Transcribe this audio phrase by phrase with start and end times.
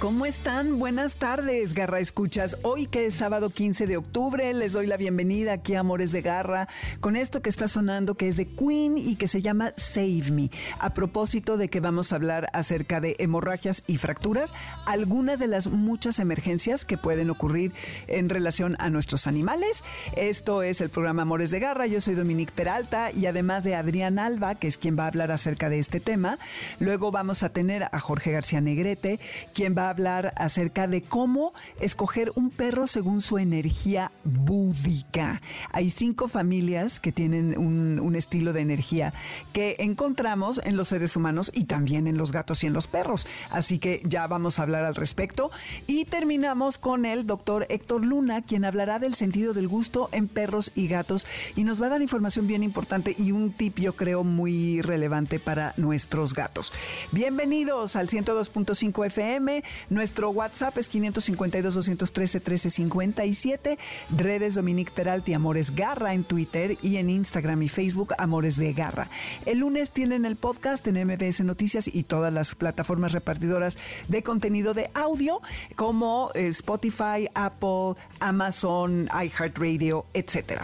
[0.00, 0.78] ¿Cómo están?
[0.78, 2.56] Buenas tardes, Garra Escuchas.
[2.62, 6.22] Hoy que es sábado 15 de octubre, les doy la bienvenida aquí a Amores de
[6.22, 6.68] Garra
[7.00, 10.50] con esto que está sonando que es de Queen y que se llama Save Me.
[10.78, 14.54] A propósito de que vamos a hablar acerca de hemorragias y fracturas,
[14.86, 17.74] algunas de las muchas emergencias que pueden ocurrir
[18.06, 19.84] en relación a nuestros animales.
[20.16, 21.86] Esto es el programa Amores de Garra.
[21.86, 25.30] Yo soy Dominique Peralta y además de Adrián Alba, que es quien va a hablar
[25.30, 26.38] acerca de este tema.
[26.78, 29.20] Luego vamos a tener a Jorge García Negrete,
[29.52, 35.40] quien va a hablar acerca de cómo escoger un perro según su energía búdica.
[35.72, 39.12] Hay cinco familias que tienen un, un, estilo de energía
[39.52, 43.26] que encontramos en los seres humanos y también en los gatos y en los perros.
[43.50, 45.50] Así que ya vamos a hablar al respecto.
[45.86, 50.72] Y terminamos con el doctor Héctor Luna, quien hablará del sentido del gusto en perros
[50.74, 54.24] y gatos y nos va a dar información bien importante y un tip yo creo
[54.24, 56.72] muy relevante para nuestros gatos.
[57.12, 59.64] Bienvenidos al 102.5 FM.
[59.88, 63.78] Nuestro WhatsApp es 552-213-1357.
[64.10, 69.08] Redes Dominique Peralti Amores Garra en Twitter y en Instagram y Facebook Amores de Garra.
[69.46, 73.76] El lunes tienen el podcast en MBS Noticias y todas las plataformas repartidoras
[74.08, 75.40] de contenido de audio
[75.76, 80.62] como eh, Spotify, Apple, Amazon, iHeartRadio, etcétera.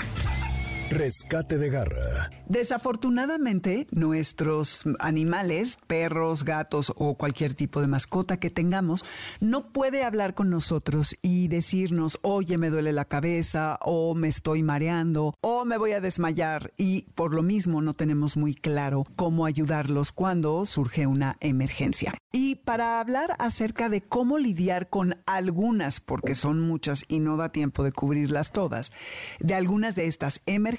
[0.90, 2.30] Rescate de garra.
[2.48, 9.04] Desafortunadamente, nuestros animales, perros, gatos o cualquier tipo de mascota que tengamos,
[9.40, 14.62] no puede hablar con nosotros y decirnos, oye, me duele la cabeza, o me estoy
[14.62, 16.72] mareando, o me voy a desmayar.
[16.76, 22.14] Y por lo mismo no tenemos muy claro cómo ayudarlos cuando surge una emergencia.
[22.30, 27.48] Y para hablar acerca de cómo lidiar con algunas, porque son muchas y no da
[27.48, 28.92] tiempo de cubrirlas todas,
[29.40, 30.75] de algunas de estas emergencias,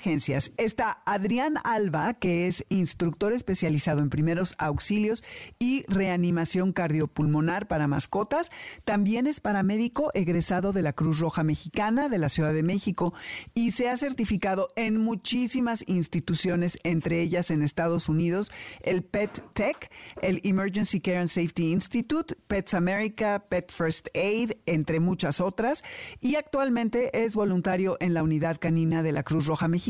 [0.58, 5.24] está Adrián Alba, que es instructor especializado en primeros auxilios
[5.58, 8.52] y reanimación cardiopulmonar para mascotas.
[8.86, 13.14] También es paramédico egresado de la Cruz Roja Mexicana de la Ciudad de México
[13.56, 18.52] y se ha certificado en muchísimas instituciones, entre ellas en Estados Unidos,
[18.82, 19.90] el Pet Tech,
[20.22, 25.84] el Emergency Care and Safety Institute, Pets America, Pet First Aid, entre muchas otras.
[26.22, 29.87] Y actualmente es voluntario en la unidad canina de la Cruz Roja Mexicana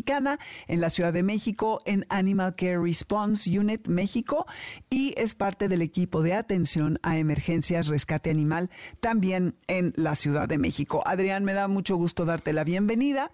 [0.67, 4.45] en la Ciudad de México, en Animal Care Response Unit México
[4.89, 8.69] y es parte del equipo de atención a emergencias rescate animal
[8.99, 11.01] también en la Ciudad de México.
[11.05, 13.31] Adrián, me da mucho gusto darte la bienvenida.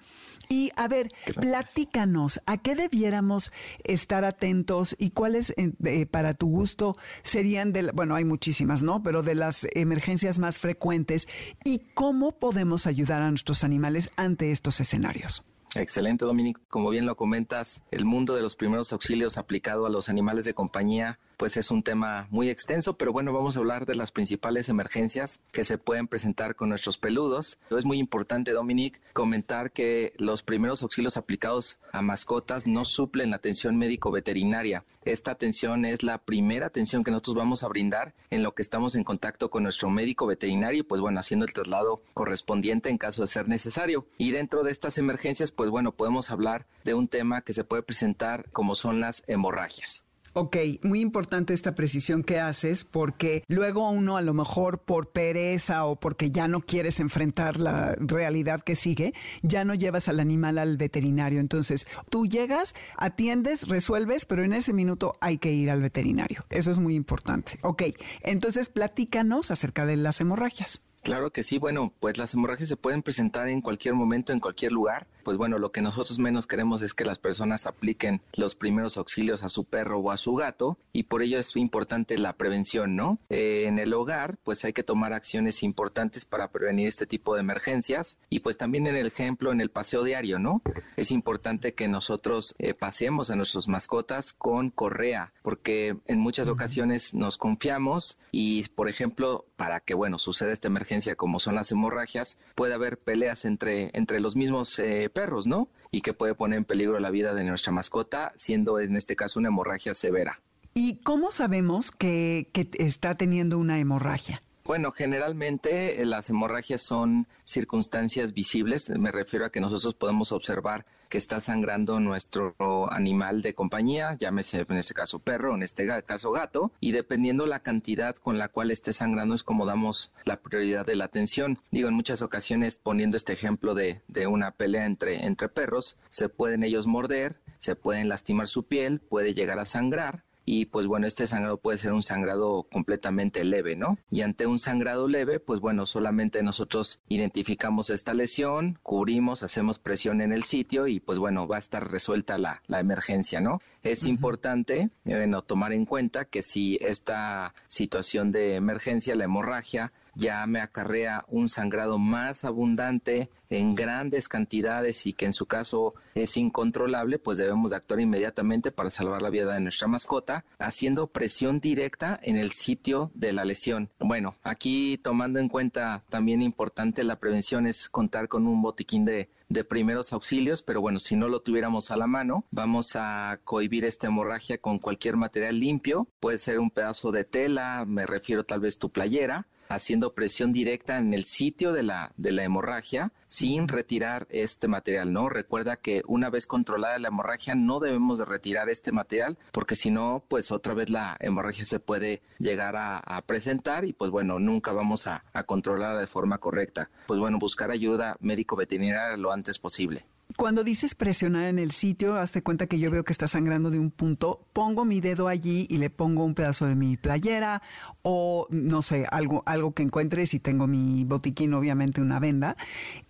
[0.50, 3.52] Y a ver, platícanos, ¿a qué debiéramos
[3.84, 9.03] estar atentos y cuáles, eh, para tu gusto, serían, de, bueno, hay muchísimas, ¿no?
[9.03, 11.28] Pero de las emergencias más frecuentes
[11.63, 15.46] y cómo podemos ayudar a nuestros animales ante estos escenarios?
[15.75, 16.61] Excelente, Dominique.
[16.67, 20.53] Como bien lo comentas, el mundo de los primeros auxilios aplicado a los animales de
[20.53, 24.70] compañía pues es un tema muy extenso, pero bueno, vamos a hablar de las principales
[24.70, 27.58] emergencias que se pueden presentar con nuestros peludos.
[27.70, 33.38] Es muy importante, Dominic, comentar que los primeros auxilios aplicados a mascotas no suplen la
[33.38, 34.86] atención médico-veterinaria.
[35.06, 38.96] Esta atención es la primera atención que nosotros vamos a brindar en lo que estamos
[38.96, 43.28] en contacto con nuestro médico veterinario, pues bueno, haciendo el traslado correspondiente en caso de
[43.28, 44.08] ser necesario.
[44.18, 47.84] Y dentro de estas emergencias, pues bueno, podemos hablar de un tema que se puede
[47.84, 50.06] presentar como son las hemorragias.
[50.36, 55.86] Ok, muy importante esta precisión que haces porque luego uno a lo mejor por pereza
[55.86, 59.14] o porque ya no quieres enfrentar la realidad que sigue,
[59.44, 61.40] ya no llevas al animal al veterinario.
[61.40, 66.44] Entonces, tú llegas, atiendes, resuelves, pero en ese minuto hay que ir al veterinario.
[66.50, 67.60] Eso es muy importante.
[67.62, 67.84] Ok,
[68.24, 70.82] entonces platícanos acerca de las hemorragias.
[71.03, 74.72] Claro que sí, bueno, pues las hemorragias se pueden presentar en cualquier momento, en cualquier
[74.72, 75.06] lugar.
[75.24, 79.44] Pues bueno, lo que nosotros menos queremos es que las personas apliquen los primeros auxilios
[79.44, 83.19] a su perro o a su gato y por ello es importante la prevención, ¿no?
[83.30, 87.41] Eh, en el hogar, pues hay que tomar acciones importantes para prevenir este tipo de
[87.41, 90.62] emergencias y pues también en el ejemplo, en el paseo diario, ¿no?
[90.97, 97.14] Es importante que nosotros eh, paseemos a nuestras mascotas con correa porque en muchas ocasiones
[97.14, 102.37] nos confiamos y, por ejemplo, para que, bueno, suceda esta emergencia, como son las hemorragias,
[102.55, 105.67] puede haber peleas entre, entre los mismos eh, perros, ¿no?
[105.91, 109.40] Y que puede poner en peligro la vida de nuestra mascota, siendo en este caso
[109.40, 110.40] una hemorragia severa.
[110.73, 114.41] ¿Y cómo sabemos que, que está teniendo una hemorragia?
[114.66, 118.90] Bueno, generalmente eh, las hemorragias son circunstancias visibles.
[118.90, 122.56] Me refiero a que nosotros podemos observar que está sangrando nuestro
[122.90, 127.60] animal de compañía, llámese en este caso perro, en este caso gato, y dependiendo la
[127.60, 131.60] cantidad con la cual esté sangrando es como damos la prioridad de la atención.
[131.70, 136.30] Digo, en muchas ocasiones, poniendo este ejemplo de, de una pelea entre, entre perros, se
[136.30, 141.07] pueden ellos morder, se pueden lastimar su piel, puede llegar a sangrar y pues bueno,
[141.07, 143.97] este sangrado puede ser un sangrado completamente leve, ¿no?
[144.11, 150.22] Y ante un sangrado leve, pues bueno, solamente nosotros identificamos esta lesión, cubrimos, hacemos presión
[150.22, 153.59] en el sitio y pues bueno, va a estar resuelta la, la emergencia, ¿no?
[153.84, 160.46] Es importante, bueno, tomar en cuenta que si esta situación de emergencia, la hemorragia, ya
[160.46, 166.38] me acarrea un sangrado más abundante en grandes cantidades y que en su caso es
[166.38, 171.60] incontrolable, pues debemos de actuar inmediatamente para salvar la vida de nuestra mascota, haciendo presión
[171.60, 173.90] directa en el sitio de la lesión.
[174.00, 179.30] Bueno, aquí tomando en cuenta también importante la prevención es contar con un botiquín de
[179.49, 183.85] de primeros auxilios, pero bueno, si no lo tuviéramos a la mano, vamos a cohibir
[183.85, 188.59] esta hemorragia con cualquier material limpio, puede ser un pedazo de tela, me refiero tal
[188.59, 193.67] vez tu playera, haciendo presión directa en el sitio de la, de la hemorragia sin
[193.67, 195.29] retirar este material, ¿no?
[195.29, 199.90] Recuerda que una vez controlada la hemorragia no debemos de retirar este material porque si
[199.90, 204.73] no, pues otra vez la hemorragia se puede llegar a, presentar y pues bueno, nunca
[204.73, 206.90] vamos a, a controlarla de forma correcta.
[207.07, 210.05] Pues bueno, buscar ayuda médico veterinaria lo posible.
[210.37, 213.78] Cuando dices presionar en el sitio, hazte cuenta que yo veo que está sangrando de
[213.78, 217.61] un punto, pongo mi dedo allí y le pongo un pedazo de mi playera
[218.01, 222.55] o no sé, algo, algo que encuentre, si tengo mi botiquín, obviamente una venda.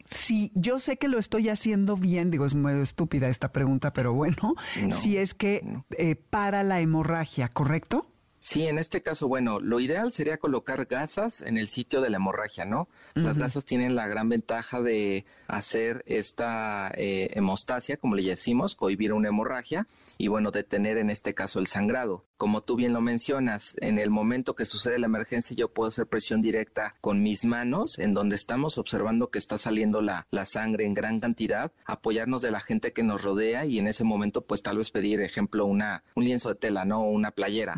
[0.06, 4.14] Si yo sé que lo estoy haciendo bien, digo, es muy estúpida esta pregunta, pero
[4.14, 4.56] bueno,
[4.92, 5.64] si es que
[5.98, 8.06] eh, para la hemorragia, ¿correcto?
[8.44, 12.18] Sí, en este caso, bueno, lo ideal sería colocar gasas en el sitio de la
[12.18, 12.90] hemorragia, ¿no?
[13.14, 19.14] Las gasas tienen la gran ventaja de hacer esta eh, hemostasia, como le decimos, cohibir
[19.14, 19.88] una hemorragia
[20.18, 22.26] y, bueno, detener en este caso el sangrado.
[22.36, 26.08] Como tú bien lo mencionas, en el momento que sucede la emergencia yo puedo hacer
[26.08, 30.84] presión directa con mis manos, en donde estamos observando que está saliendo la, la sangre
[30.84, 34.62] en gran cantidad, apoyarnos de la gente que nos rodea y en ese momento pues
[34.64, 37.04] tal vez pedir, ejemplo, una, un lienzo de tela, ¿no?
[37.04, 37.76] Una playera.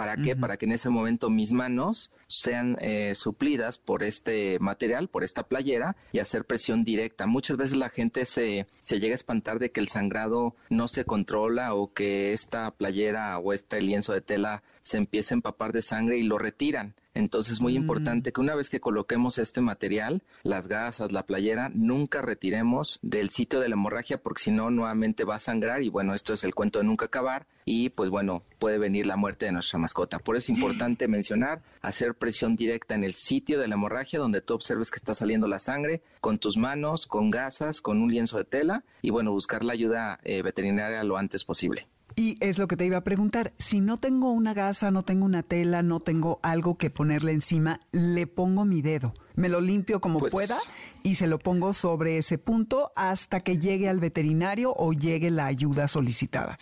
[0.00, 0.34] ¿Para qué?
[0.34, 5.42] Para que en ese momento mis manos sean eh, suplidas por este material, por esta
[5.42, 7.26] playera y hacer presión directa.
[7.26, 11.04] Muchas veces la gente se, se llega a espantar de que el sangrado no se
[11.04, 15.82] controla o que esta playera o este lienzo de tela se empieza a empapar de
[15.82, 16.94] sangre y lo retiran.
[17.20, 17.82] Entonces es muy mm.
[17.82, 23.30] importante que una vez que coloquemos este material, las gasas, la playera, nunca retiremos del
[23.30, 26.44] sitio de la hemorragia porque si no nuevamente va a sangrar y bueno, esto es
[26.44, 30.18] el cuento de nunca acabar y pues bueno, puede venir la muerte de nuestra mascota.
[30.18, 34.40] Por eso es importante mencionar, hacer presión directa en el sitio de la hemorragia donde
[34.40, 38.38] tú observes que está saliendo la sangre con tus manos, con gasas, con un lienzo
[38.38, 41.86] de tela y bueno, buscar la ayuda eh, veterinaria lo antes posible.
[42.16, 45.24] Y es lo que te iba a preguntar, si no tengo una gasa, no tengo
[45.24, 50.00] una tela, no tengo algo que ponerle encima, le pongo mi dedo, me lo limpio
[50.00, 50.58] como pues pueda
[51.02, 55.46] y se lo pongo sobre ese punto hasta que llegue al veterinario o llegue la
[55.46, 56.58] ayuda solicitada.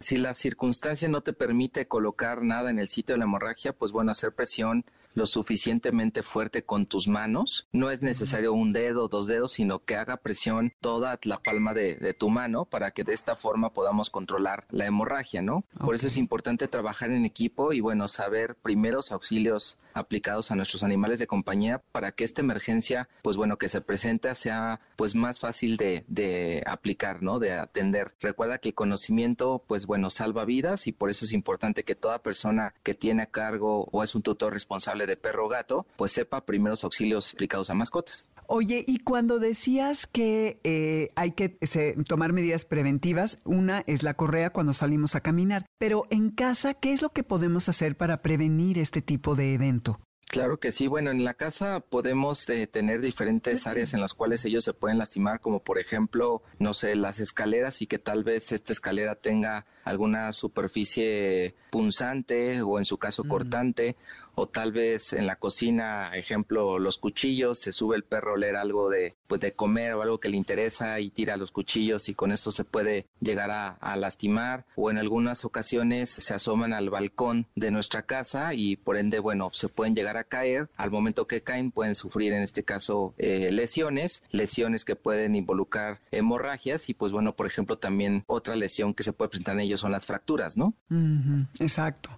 [0.00, 3.90] Si la circunstancia no te permite colocar nada en el sitio de la hemorragia, pues
[3.90, 4.84] bueno, hacer presión
[5.18, 7.66] lo suficientemente fuerte con tus manos.
[7.72, 12.14] No es necesario un dedo, dos dedos, sino que haga presión toda la palma de,
[12.16, 15.64] tu mano para que de esta forma podamos controlar la hemorragia, ¿no?
[15.84, 20.84] Por eso es importante trabajar en equipo y bueno, saber primeros auxilios aplicados a nuestros
[20.84, 25.40] animales de compañía para que esta emergencia, pues bueno, que se presenta sea pues más
[25.40, 27.40] fácil de, de aplicar, ¿no?
[27.40, 28.14] De atender.
[28.20, 32.22] Recuerda que el conocimiento, pues bueno, salva vidas y por eso es importante que toda
[32.22, 36.46] persona que tiene a cargo o es un tutor responsable de perro gato, pues sepa
[36.46, 38.28] primeros auxilios aplicados a mascotas.
[38.46, 41.58] Oye, y cuando decías que eh, hay que
[42.06, 46.92] tomar medidas preventivas, una es la correa cuando salimos a caminar, pero en casa, ¿qué
[46.92, 49.98] es lo que podemos hacer para prevenir este tipo de evento?
[50.28, 50.86] Claro que sí.
[50.86, 54.98] Bueno, en la casa podemos eh, tener diferentes áreas en las cuales ellos se pueden
[54.98, 59.64] lastimar, como por ejemplo, no sé, las escaleras y que tal vez esta escalera tenga
[59.84, 63.28] alguna superficie punzante o en su caso mm.
[64.38, 68.54] O tal vez en la cocina, ejemplo, los cuchillos, se sube el perro a leer
[68.54, 72.14] algo de, pues, de comer o algo que le interesa y tira los cuchillos y
[72.14, 77.48] con esto se puede llegar a, lastimar o en algunas ocasiones se asoman al balcón
[77.56, 80.68] de nuestra casa y por ende, bueno, se pueden llegar a caer.
[80.76, 85.98] Al momento que caen pueden sufrir en este caso eh, lesiones, lesiones que pueden involucrar
[86.12, 89.80] hemorragias y pues bueno, por ejemplo, también otra lesión que se puede presentar en ellos
[89.80, 90.74] son las fracturas, ¿no?
[91.58, 92.10] exacto.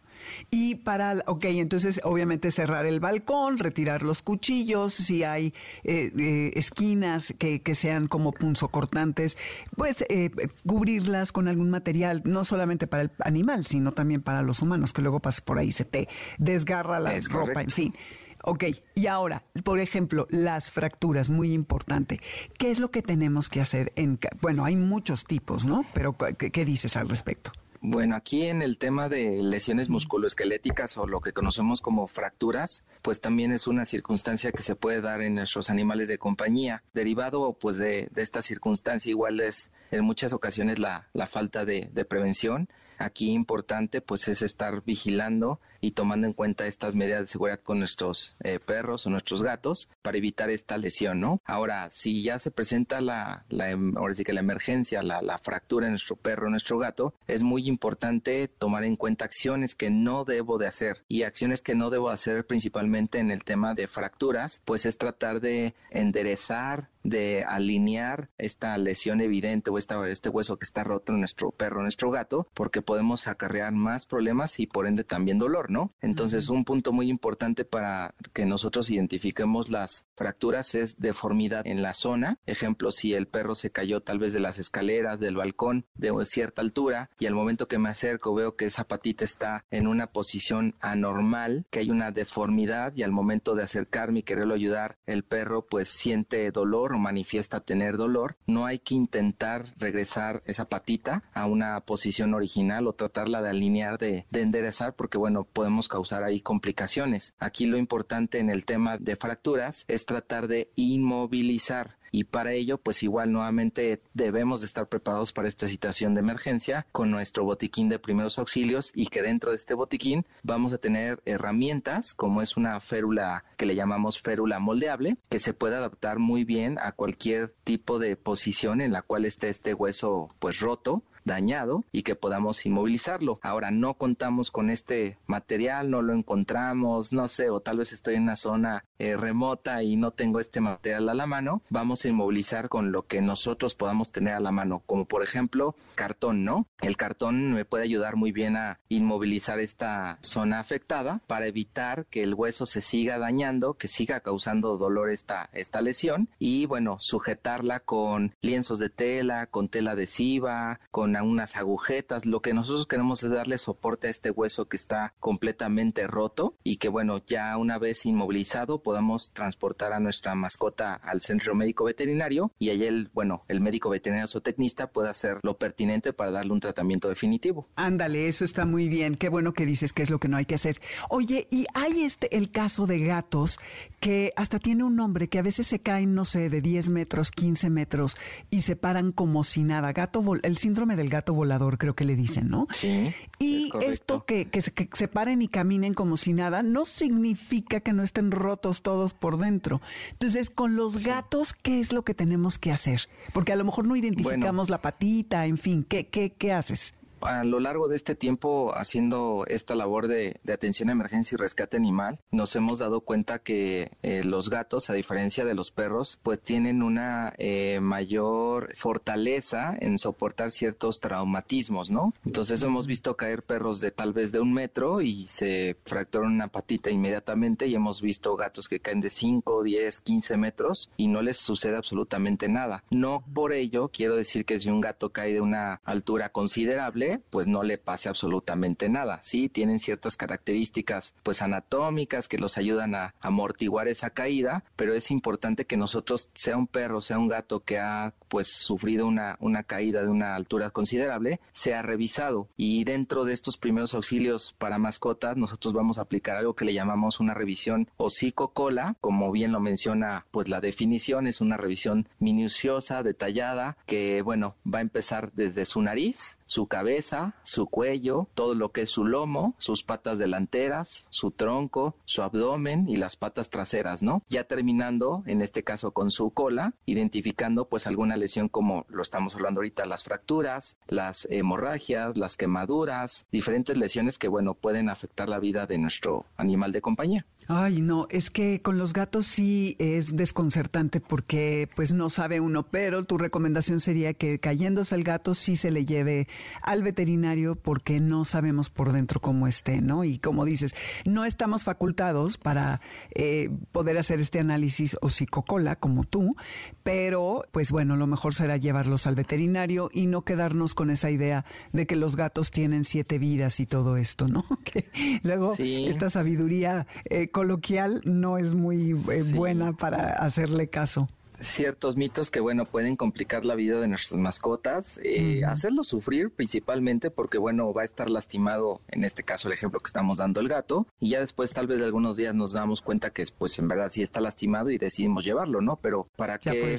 [0.50, 6.52] Y para, ok, entonces obviamente cerrar el balcón, retirar los cuchillos, si hay eh, eh,
[6.54, 9.36] esquinas que, que, sean como punzocortantes,
[9.76, 10.30] pues eh,
[10.66, 15.02] cubrirlas con algún material, no solamente para el animal, sino también para los humanos, que
[15.02, 16.08] luego pasas por ahí, se te
[16.38, 17.94] desgarra la ropa, en fin.
[18.42, 22.20] Ok, y ahora, por ejemplo, las fracturas, muy importante.
[22.56, 23.92] ¿Qué es lo que tenemos que hacer?
[23.96, 25.84] En, bueno, hay muchos tipos, ¿no?
[25.92, 27.52] Pero qué dices al respecto?
[27.82, 33.22] Bueno, aquí en el tema de lesiones musculoesqueléticas o lo que conocemos como fracturas, pues
[33.22, 36.82] también es una circunstancia que se puede dar en nuestros animales de compañía.
[36.92, 42.68] Derivado pues de, esta circunstancia igual es en muchas ocasiones la, falta de, de prevención
[43.00, 47.78] Aquí importante pues es estar vigilando y tomando en cuenta estas medidas de seguridad con
[47.78, 51.40] nuestros eh, perros o nuestros gatos para evitar esta lesión, ¿no?
[51.46, 55.86] Ahora, si ya se presenta la, em, ahora sí que la emergencia, la, la fractura
[55.86, 60.26] en nuestro perro o nuestro gato, es muy importante tomar en cuenta acciones que no
[60.26, 64.60] debo de hacer y acciones que no debo hacer principalmente en el tema de fracturas,
[64.66, 70.64] pues es tratar de enderezar, de alinear esta lesión evidente o esta, este hueso que
[70.64, 75.04] está roto en nuestro perro, nuestro gato, porque podemos acarrear más problemas y por ende
[75.04, 75.92] también dolor, ¿no?
[76.00, 81.94] Entonces, un punto muy importante para que nosotros identifiquemos las fracturas es deformidad en la
[81.94, 82.38] zona.
[82.46, 86.62] Ejemplo, si el perro se cayó tal vez de las escaleras, del balcón, de cierta
[86.62, 90.74] altura, y al momento que me acerco veo que esa patita está en una posición
[90.80, 95.66] anormal, que hay una deformidad, y al momento de acercarme y quererlo ayudar, el perro
[95.66, 101.46] pues siente dolor o manifiesta tener dolor, no hay que intentar regresar esa patita a
[101.46, 106.40] una posición original o tratarla de alinear, de, de enderezar, porque bueno, podemos causar ahí
[106.40, 107.34] complicaciones.
[107.38, 112.78] Aquí lo importante en el tema de fracturas es tratar de inmovilizar y para ello
[112.78, 117.88] pues igual nuevamente debemos de estar preparados para esta situación de emergencia con nuestro botiquín
[117.88, 122.56] de primeros auxilios y que dentro de este botiquín vamos a tener herramientas como es
[122.56, 127.50] una férula que le llamamos férula moldeable que se puede adaptar muy bien a cualquier
[127.64, 132.64] tipo de posición en la cual esté este hueso pues roto dañado y que podamos
[132.66, 133.38] inmovilizarlo.
[133.42, 138.16] Ahora no contamos con este material, no lo encontramos, no sé, o tal vez estoy
[138.16, 142.08] en una zona eh, remota y no tengo este material a la mano, vamos a
[142.08, 146.66] inmovilizar con lo que nosotros podamos tener a la mano, como por ejemplo cartón, ¿no?
[146.80, 152.22] El cartón me puede ayudar muy bien a inmovilizar esta zona afectada para evitar que
[152.22, 157.80] el hueso se siga dañando, que siga causando dolor esta, esta lesión y bueno, sujetarla
[157.80, 162.26] con lienzos de tela, con tela adhesiva, con unas agujetas.
[162.26, 166.76] Lo que nosotros queremos es darle soporte a este hueso que está completamente roto y
[166.76, 172.52] que bueno, ya una vez inmovilizado podamos transportar a nuestra mascota al centro médico veterinario
[172.58, 176.60] y ahí el, bueno, el médico veterinario zootecnista puede hacer lo pertinente para darle un
[176.60, 177.66] tratamiento definitivo.
[177.76, 179.16] Ándale, eso está muy bien.
[179.16, 180.80] Qué bueno que dices que es lo que no hay que hacer.
[181.08, 183.58] Oye, y hay este el caso de gatos
[184.00, 187.30] que hasta tiene un nombre que a veces se caen, no sé, de 10 metros,
[187.30, 188.16] 15 metros
[188.50, 189.92] y se paran como si nada.
[189.92, 192.66] Gato, el síndrome del gato volador, creo que le dicen, ¿no?
[192.70, 193.12] Sí.
[193.38, 198.02] Y esto que, que, se, paren y caminen como si nada, no significa que no
[198.02, 199.80] estén rotos todos por dentro.
[200.12, 203.08] Entonces, con los gatos, ¿qué es lo que tenemos que hacer?
[203.32, 206.92] Porque a lo mejor no identificamos la patita, en fin, ¿qué, qué, qué haces?
[207.20, 211.76] A lo largo de este tiempo haciendo esta labor de, atención a emergencia y rescate
[211.76, 216.40] animal, nos hemos dado cuenta que eh, los gatos, a diferencia de los perros, pues
[216.40, 222.12] tienen una eh, mayor fortaleza en soportar ciertos traumatismos, ¿no?
[222.24, 226.48] Entonces hemos visto caer perros de tal vez de un metro y se fracturan una
[226.48, 231.22] patita inmediatamente y hemos visto gatos que caen de 5, 10, 15 metros y no
[231.22, 232.84] les sucede absolutamente nada.
[232.90, 237.46] No por ello quiero decir que si un gato cae de una altura considerable, pues
[237.46, 239.20] no le pase absolutamente nada.
[239.22, 245.10] Sí, tienen ciertas características pues anatómicas que los ayudan a amortiguar esa caída, pero es
[245.10, 249.64] importante que nosotros, sea un perro, sea un gato que ha pues sufrido una, una
[249.64, 252.48] caída de una altura considerable, sea revisado.
[252.56, 256.74] Y dentro de estos primeros auxilios para mascotas, nosotros vamos a aplicar algo que le
[256.74, 263.02] llamamos una revisión hocico-cola, como bien lo menciona pues la definición, es una revisión minuciosa,
[263.02, 268.72] detallada, que bueno, va a empezar desde su nariz, su cabeza, su cuello, todo lo
[268.72, 274.02] que es su lomo, sus patas delanteras, su tronco, su abdomen y las patas traseras,
[274.02, 274.24] ¿no?
[274.26, 279.36] Ya terminando, en este caso con su cola, identificando pues alguna lesión como lo estamos
[279.36, 285.38] hablando ahorita, las fracturas, las hemorragias, las quemaduras, diferentes lesiones que bueno, pueden afectar la
[285.38, 287.26] vida de nuestro animal de compañía.
[287.52, 292.62] Ay, no, es que con los gatos sí es desconcertante porque pues no sabe uno,
[292.62, 296.28] pero tu recomendación sería que cayéndose el gato sí se le lleve
[296.62, 300.04] al veterinario porque no sabemos por dentro cómo esté, ¿no?
[300.04, 302.80] Y como dices, no estamos facultados para
[303.16, 306.36] eh, poder hacer este análisis o psicocola como tú,
[306.84, 311.44] pero pues bueno, lo mejor será llevarlos al veterinario y no quedarnos con esa idea
[311.72, 314.44] de que los gatos tienen siete vidas y todo esto, ¿no?
[314.62, 321.08] Que luego esta sabiduría eh, coloquial no es muy eh, buena para hacerle caso
[321.40, 327.10] ciertos mitos que, bueno, pueden complicar la vida de nuestras mascotas, eh, hacerlo sufrir principalmente
[327.10, 330.48] porque, bueno, va a estar lastimado, en este caso el ejemplo que estamos dando el
[330.48, 333.68] gato, y ya después tal vez de algunos días nos damos cuenta que, pues, en
[333.68, 335.76] verdad sí está lastimado y decidimos llevarlo, ¿no?
[335.76, 336.76] Pero para que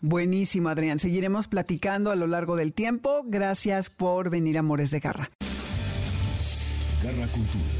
[0.00, 0.98] Buenísimo, Adrián.
[0.98, 3.22] Seguiremos platicando a lo largo del tiempo.
[3.24, 5.30] Gracias por venir a Amores de Garra.
[7.02, 7.79] Garra Cultura.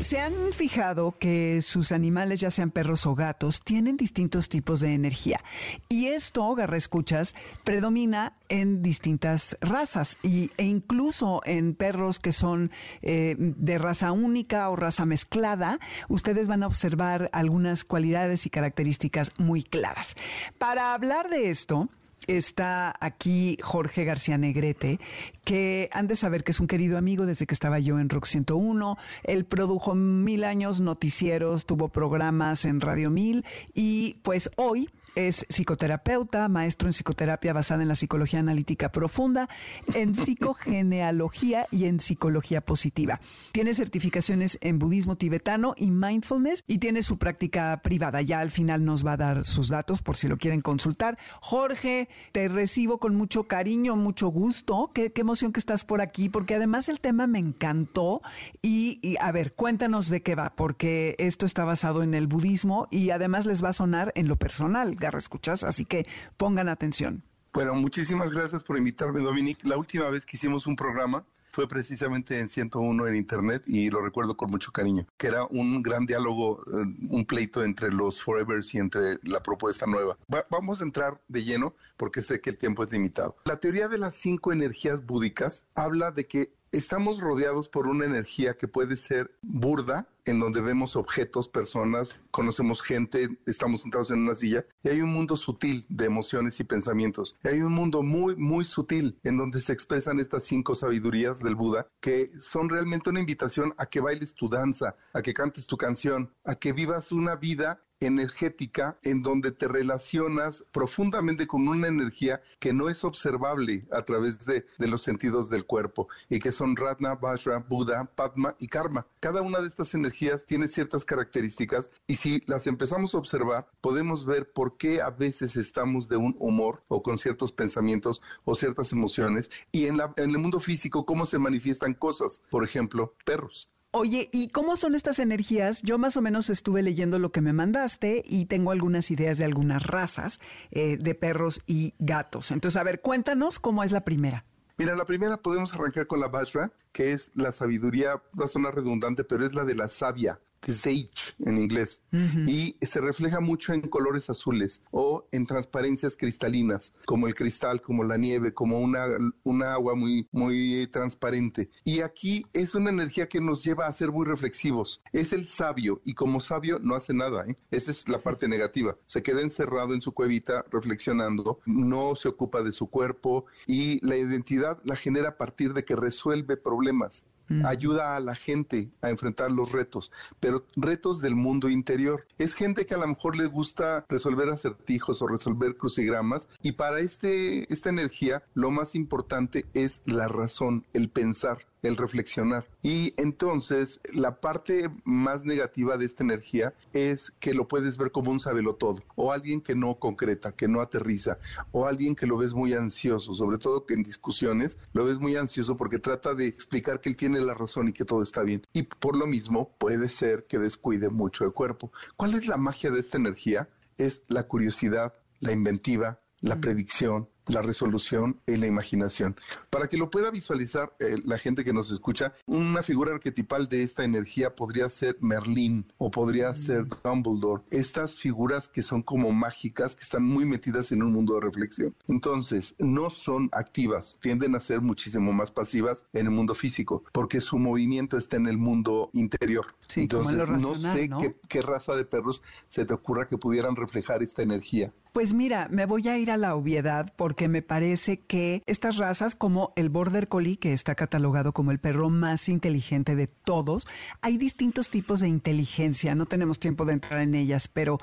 [0.00, 4.92] ¿Se han fijado que sus animales, ya sean perros o gatos, tienen distintos tipos de
[4.92, 5.40] energía?
[5.88, 7.34] Y esto, Garra Escuchas,
[7.64, 14.68] predomina en distintas razas y, e incluso en perros que son eh, de raza única
[14.68, 20.14] o raza mezclada, ustedes van a observar algunas cualidades y características muy claras.
[20.58, 21.88] Para hablar de esto,
[22.26, 24.98] está aquí Jorge García Negrete,
[25.44, 28.26] que han de saber que es un querido amigo desde que estaba yo en Rock
[28.26, 28.96] 101.
[29.22, 33.44] Él produjo mil años noticieros, tuvo programas en Radio Mil
[33.74, 39.48] y pues hoy es psicoterapeuta, maestro en psicoterapia basada en la psicología analítica profunda,
[39.94, 43.18] en psicogenealogía y en psicología positiva.
[43.52, 48.20] Tiene certificaciones en budismo tibetano y mindfulness y tiene su práctica privada.
[48.20, 51.18] Ya al final nos va a dar sus datos por si lo quieren consultar.
[51.40, 54.90] Jorge, te recibo con mucho cariño, mucho gusto.
[54.92, 58.20] Qué, emoción que estás por aquí, porque además el tema me encantó.
[58.60, 62.86] Y, y a ver, cuéntanos de qué va, porque esto está basado en el budismo
[62.90, 67.22] y además les va a sonar en lo personal escuchas, así que pongan atención.
[67.52, 69.66] Bueno, muchísimas gracias por invitarme, Dominique.
[69.66, 71.24] La última vez que hicimos un programa
[71.56, 75.82] fue precisamente en 101 en Internet y lo recuerdo con mucho cariño, que era un
[75.82, 80.18] gran diálogo, eh, un pleito entre los Forevers y entre la propuesta nueva.
[80.50, 83.36] vamos a entrar de lleno porque sé que el tiempo es limitado.
[83.46, 88.56] La teoría de las cinco energías búdicas habla de que estamos rodeados por una energía
[88.56, 94.34] que puede ser burda, en donde vemos objetos, personas, conocemos gente, estamos sentados en una
[94.34, 97.36] silla, y hay un mundo sutil de emociones y pensamientos.
[97.44, 101.54] Y hay un mundo muy, muy sutil en donde se expresan estas cinco sabidurías del
[101.54, 105.76] Buda, que son realmente una invitación a que bailes tu danza, a que cantes tu
[105.76, 112.42] canción, a que vivas una vida energética en donde te relacionas profundamente con una energía
[112.58, 117.14] que no es observable a través de, los sentidos del cuerpo y que son Ratna,
[117.14, 119.06] Vajra, Buda, Padma y Karma.
[119.20, 124.26] Cada una de estas energías tiene ciertas características y si las empezamos a observar podemos
[124.26, 128.92] ver por qué a veces estamos de un humor o con ciertos pensamientos o ciertas
[128.92, 133.70] emociones y en, en el mundo físico cómo se manifiestan cosas, por ejemplo, perros.
[133.98, 135.80] Oye, ¿y cómo son estas energías?
[135.80, 139.46] Yo más o menos estuve leyendo lo que me mandaste y tengo algunas ideas de
[139.46, 140.38] algunas razas
[140.70, 142.50] eh, de perros y gatos.
[142.50, 144.44] Entonces, a ver, cuéntanos cómo es la primera.
[144.76, 148.74] Mira, la primera podemos arrancar con la Vajra, que es la sabiduría, va a sonar
[148.74, 150.38] redundante, pero es la de la sabia
[150.72, 152.02] sage en inglés,
[152.46, 158.04] y se refleja mucho en colores azules o en transparencias cristalinas, como el cristal, como
[158.04, 159.06] la nieve, como una,
[159.44, 161.70] una agua muy, muy transparente.
[161.84, 165.02] Y aquí es una energía que nos lleva a ser muy reflexivos.
[165.12, 167.56] Es el sabio, y como sabio no hace nada, ¿eh?
[167.70, 168.96] esa es la parte negativa.
[169.06, 174.16] Se queda encerrado en su cuevita reflexionando, no se ocupa de su cuerpo y la
[174.16, 177.26] identidad la genera a partir de que resuelve problemas.
[177.48, 177.64] Mm.
[177.64, 182.26] ayuda a la gente a enfrentar los retos, pero retos del mundo interior.
[182.38, 187.00] Es gente que a lo mejor le gusta resolver acertijos o resolver crucigramas y para
[187.00, 192.66] este, esta energía lo más importante es la razón, el pensar el reflexionar.
[192.82, 198.30] Y entonces la parte más negativa de esta energía es que lo puedes ver como
[198.30, 198.40] un
[198.78, 201.38] todo o alguien que no concreta, que no aterriza,
[201.72, 205.36] o alguien que lo ves muy ansioso, sobre todo que en discusiones lo ves muy
[205.36, 208.44] ansioso porque trata de explicar que él tiene tiene la razón y que todo está
[208.44, 208.62] bien.
[208.72, 211.90] Y por lo mismo puede ser que descuide mucho el cuerpo.
[212.16, 213.68] ¿Cuál es la magia de esta energía?
[213.98, 219.36] Es la curiosidad, la inventiva, la predicción, la resolución y la imaginación.
[219.70, 223.82] Para que lo pueda visualizar eh, la gente que nos escucha, una figura arquetipal de
[223.82, 227.62] esta energía podría ser Merlín o podría ser Dumbledore.
[227.70, 231.94] Estas figuras que son como mágicas, que están muy metidas en un mundo de reflexión.
[232.08, 237.40] Entonces, no son activas, tienden a ser muchísimo más pasivas en el mundo físico, porque
[237.40, 239.74] su movimiento está en el mundo interior.
[239.94, 244.42] Entonces, no sé Qué, qué raza de perros se te ocurra que pudieran reflejar esta
[244.42, 244.92] energía.
[245.12, 249.34] Pues mira, me voy a ir a la obviedad porque me parece que estas razas,
[249.34, 253.86] como el Border Collie, que está catalogado como el perro más inteligente de todos,
[254.20, 256.14] hay distintos tipos de inteligencia.
[256.14, 257.98] No tenemos tiempo de entrar en ellas, pero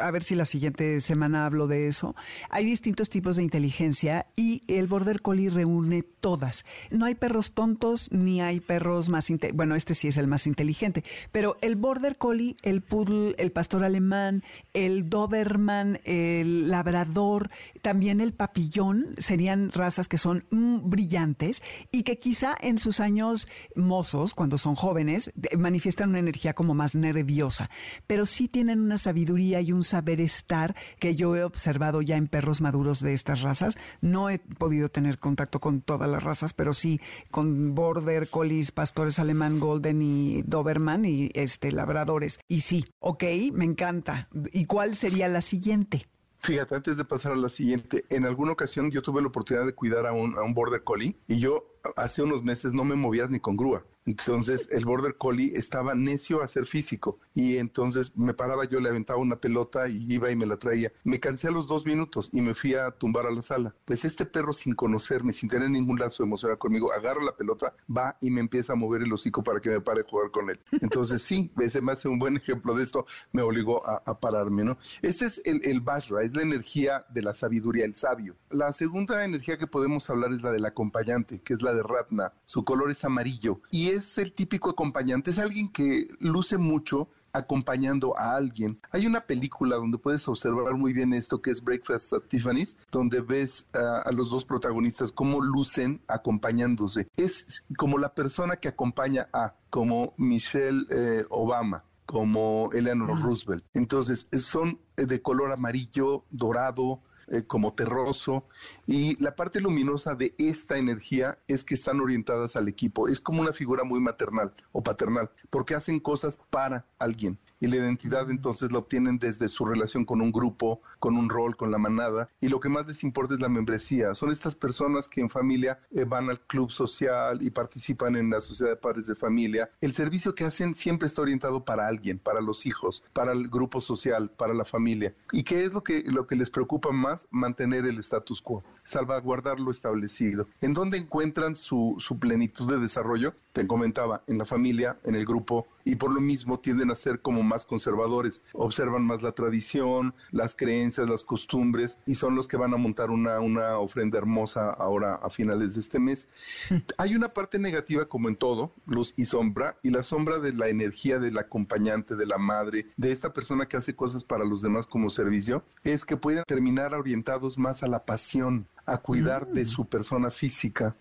[0.00, 2.14] a ver si la siguiente semana hablo de eso.
[2.50, 6.64] Hay distintos tipos de inteligencia y el Border Collie reúne todas.
[6.90, 9.56] No hay perros tontos ni hay perros más inteligentes.
[9.56, 13.84] Bueno, este sí es el más inteligente, pero el Border Collie, el Poodle, el Pastor
[13.84, 14.42] Alemán,
[14.74, 17.50] el Doberman, el labrador,
[17.82, 18.75] también el papillón,
[19.18, 24.74] serían razas que son mm, brillantes y que quizá en sus años mozos, cuando son
[24.74, 27.70] jóvenes, manifiestan una energía como más nerviosa,
[28.06, 32.26] pero sí tienen una sabiduría y un saber estar que yo he observado ya en
[32.28, 33.78] perros maduros de estas razas.
[34.00, 39.18] No he podido tener contacto con todas las razas, pero sí con border, collies, pastores
[39.18, 42.40] alemán, golden y doberman y este labradores.
[42.48, 44.28] Y sí, ok, me encanta.
[44.52, 46.06] ¿Y cuál sería la siguiente?
[46.38, 49.74] Fíjate, antes de pasar a la siguiente, en alguna ocasión yo tuve la oportunidad de
[49.74, 51.64] cuidar a un, a un border collie y yo
[51.96, 53.84] hace unos meses no me movías ni con grúa.
[54.06, 58.88] Entonces el border collie estaba necio a ser físico y entonces me paraba yo, le
[58.88, 60.92] aventaba una pelota y iba y me la traía.
[61.04, 63.74] Me cansé a los dos minutos y me fui a tumbar a la sala.
[63.84, 68.16] Pues este perro sin conocerme, sin tener ningún lazo emocional conmigo, agarra la pelota, va
[68.20, 70.60] y me empieza a mover el hocico para que me pare a jugar con él.
[70.80, 74.78] Entonces sí, ese me hace un buen ejemplo de esto, me obligó a, pararme, ¿no?
[75.02, 78.36] Este es el, el Bashra, es la energía de la sabiduría, el sabio.
[78.50, 82.32] La segunda energía que podemos hablar es la del acompañante, que es la de Ratna.
[82.44, 88.34] Su color es amarillo y el típico acompañante, es alguien que luce mucho acompañando a
[88.36, 88.80] alguien.
[88.90, 93.20] Hay una película donde puedes observar muy bien esto que es Breakfast at Tiffany's, donde
[93.20, 97.08] ves a los dos protagonistas cómo lucen acompañándose.
[97.16, 103.64] Es como la persona que acompaña a, como Michelle eh, Obama como Eleanor Roosevelt.
[103.74, 108.44] Entonces, son de color amarillo, dorado, eh, como terroso.
[108.86, 113.08] Y la parte luminosa de esta energía es que están orientadas al equipo.
[113.08, 117.76] Es como una figura muy maternal o paternal, porque hacen cosas para alguien y la
[117.76, 121.78] identidad entonces la obtienen desde su relación con un grupo, con un rol, con la
[121.78, 124.14] manada y lo que más les importa es la membresía.
[124.14, 128.40] Son estas personas que en familia eh, van al club social y participan en la
[128.40, 129.70] sociedad de padres de familia.
[129.80, 133.80] El servicio que hacen siempre está orientado para alguien, para los hijos, para el grupo
[133.80, 135.14] social, para la familia.
[135.32, 137.28] ¿Y qué es lo que, lo que les preocupa más?
[137.30, 140.46] Mantener el status quo, salvaguardar lo establecido.
[140.60, 143.34] ¿En dónde encuentran su, su plenitud de desarrollo?
[143.56, 147.22] Te comentaba, en la familia, en el grupo, y por lo mismo tienden a ser
[147.22, 152.58] como más conservadores, observan más la tradición, las creencias, las costumbres y son los que
[152.58, 156.28] van a montar una, una ofrenda hermosa ahora a finales de este mes.
[156.98, 160.68] Hay una parte negativa como en todo, luz y sombra, y la sombra de la
[160.68, 164.86] energía del acompañante, de la madre, de esta persona que hace cosas para los demás
[164.86, 169.66] como servicio, es que pueden terminar orientados más a la pasión, a cuidar de mm.
[169.66, 170.94] su persona física,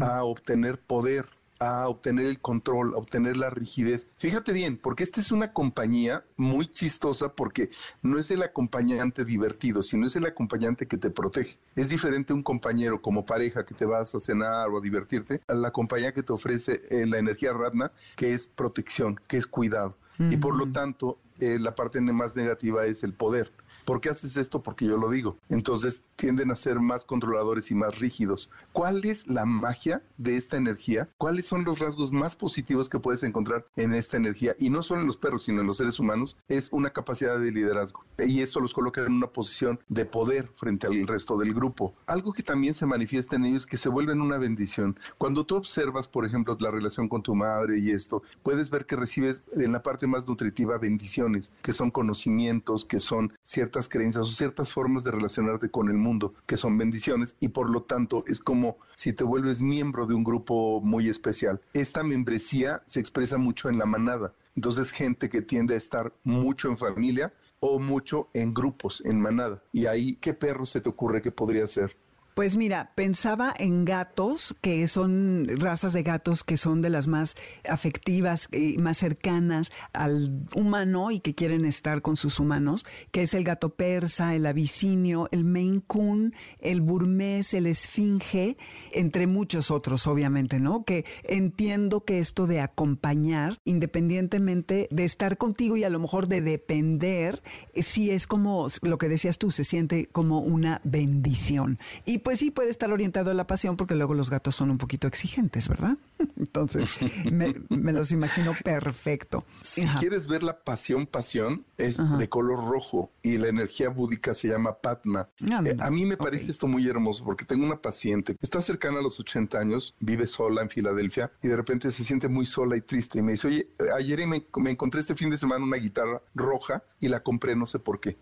[0.00, 1.28] a obtener poder
[1.60, 4.08] a obtener el control, a obtener la rigidez.
[4.16, 7.70] Fíjate bien, porque esta es una compañía muy chistosa porque
[8.02, 11.58] no es el acompañante divertido, sino es el acompañante que te protege.
[11.76, 15.54] Es diferente un compañero como pareja que te vas a cenar o a divertirte a
[15.54, 19.96] la compañía que te ofrece eh, la energía Radna, que es protección, que es cuidado.
[20.18, 23.50] Y por lo tanto, eh, la parte más negativa es el poder.
[23.90, 24.62] ¿Por qué haces esto?
[24.62, 25.36] Porque yo lo digo.
[25.48, 28.48] Entonces tienden a ser más controladores y más rígidos.
[28.72, 31.08] ¿Cuál es la magia de esta energía?
[31.18, 34.54] ¿Cuáles son los rasgos más positivos que puedes encontrar en esta energía?
[34.60, 37.50] Y no solo en los perros, sino en los seres humanos, es una capacidad de
[37.50, 38.04] liderazgo.
[38.18, 41.92] Y esto los coloca en una posición de poder frente al resto del grupo.
[42.06, 45.00] Algo que también se manifiesta en ellos que se vuelven una bendición.
[45.18, 48.94] Cuando tú observas, por ejemplo, la relación con tu madre y esto, puedes ver que
[48.94, 54.30] recibes en la parte más nutritiva bendiciones, que son conocimientos, que son ciertas creencias o
[54.30, 58.40] ciertas formas de relacionarte con el mundo que son bendiciones y por lo tanto es
[58.40, 61.60] como si te vuelves miembro de un grupo muy especial.
[61.72, 64.34] Esta membresía se expresa mucho en la manada.
[64.56, 69.62] Entonces gente que tiende a estar mucho en familia o mucho en grupos, en manada.
[69.72, 71.96] Y ahí, ¿qué perro se te ocurre que podría ser?
[72.34, 77.36] Pues mira, pensaba en gatos, que son razas de gatos que son de las más
[77.68, 83.34] afectivas y más cercanas al humano y que quieren estar con sus humanos, que es
[83.34, 88.56] el gato persa, el abisinio, el Maine Coon, el burmés, el esfinge,
[88.92, 90.84] entre muchos otros, obviamente, ¿no?
[90.84, 96.40] Que entiendo que esto de acompañar, independientemente de estar contigo y a lo mejor de
[96.40, 97.42] depender,
[97.74, 101.78] eh, sí es como lo que decías tú, se siente como una bendición.
[102.06, 104.78] Y pues sí puede estar orientado a la pasión porque luego los gatos son un
[104.78, 105.96] poquito exigentes, ¿verdad?
[106.36, 106.98] Entonces,
[107.30, 109.44] me, los imagino perfecto.
[109.60, 114.48] Si quieres ver la pasión, pasión, es de color rojo y la energía búdica se
[114.48, 115.28] llama Patma.
[115.40, 119.00] Eh, a mí me parece esto muy hermoso porque tengo una paciente que está cercana
[119.00, 122.76] a los 80 años, vive sola en Filadelfia y de repente se siente muy sola
[122.76, 125.76] y triste y me dice, oye, ayer me, me encontré este fin de semana una
[125.76, 128.16] guitarra roja y la compré, no sé por qué.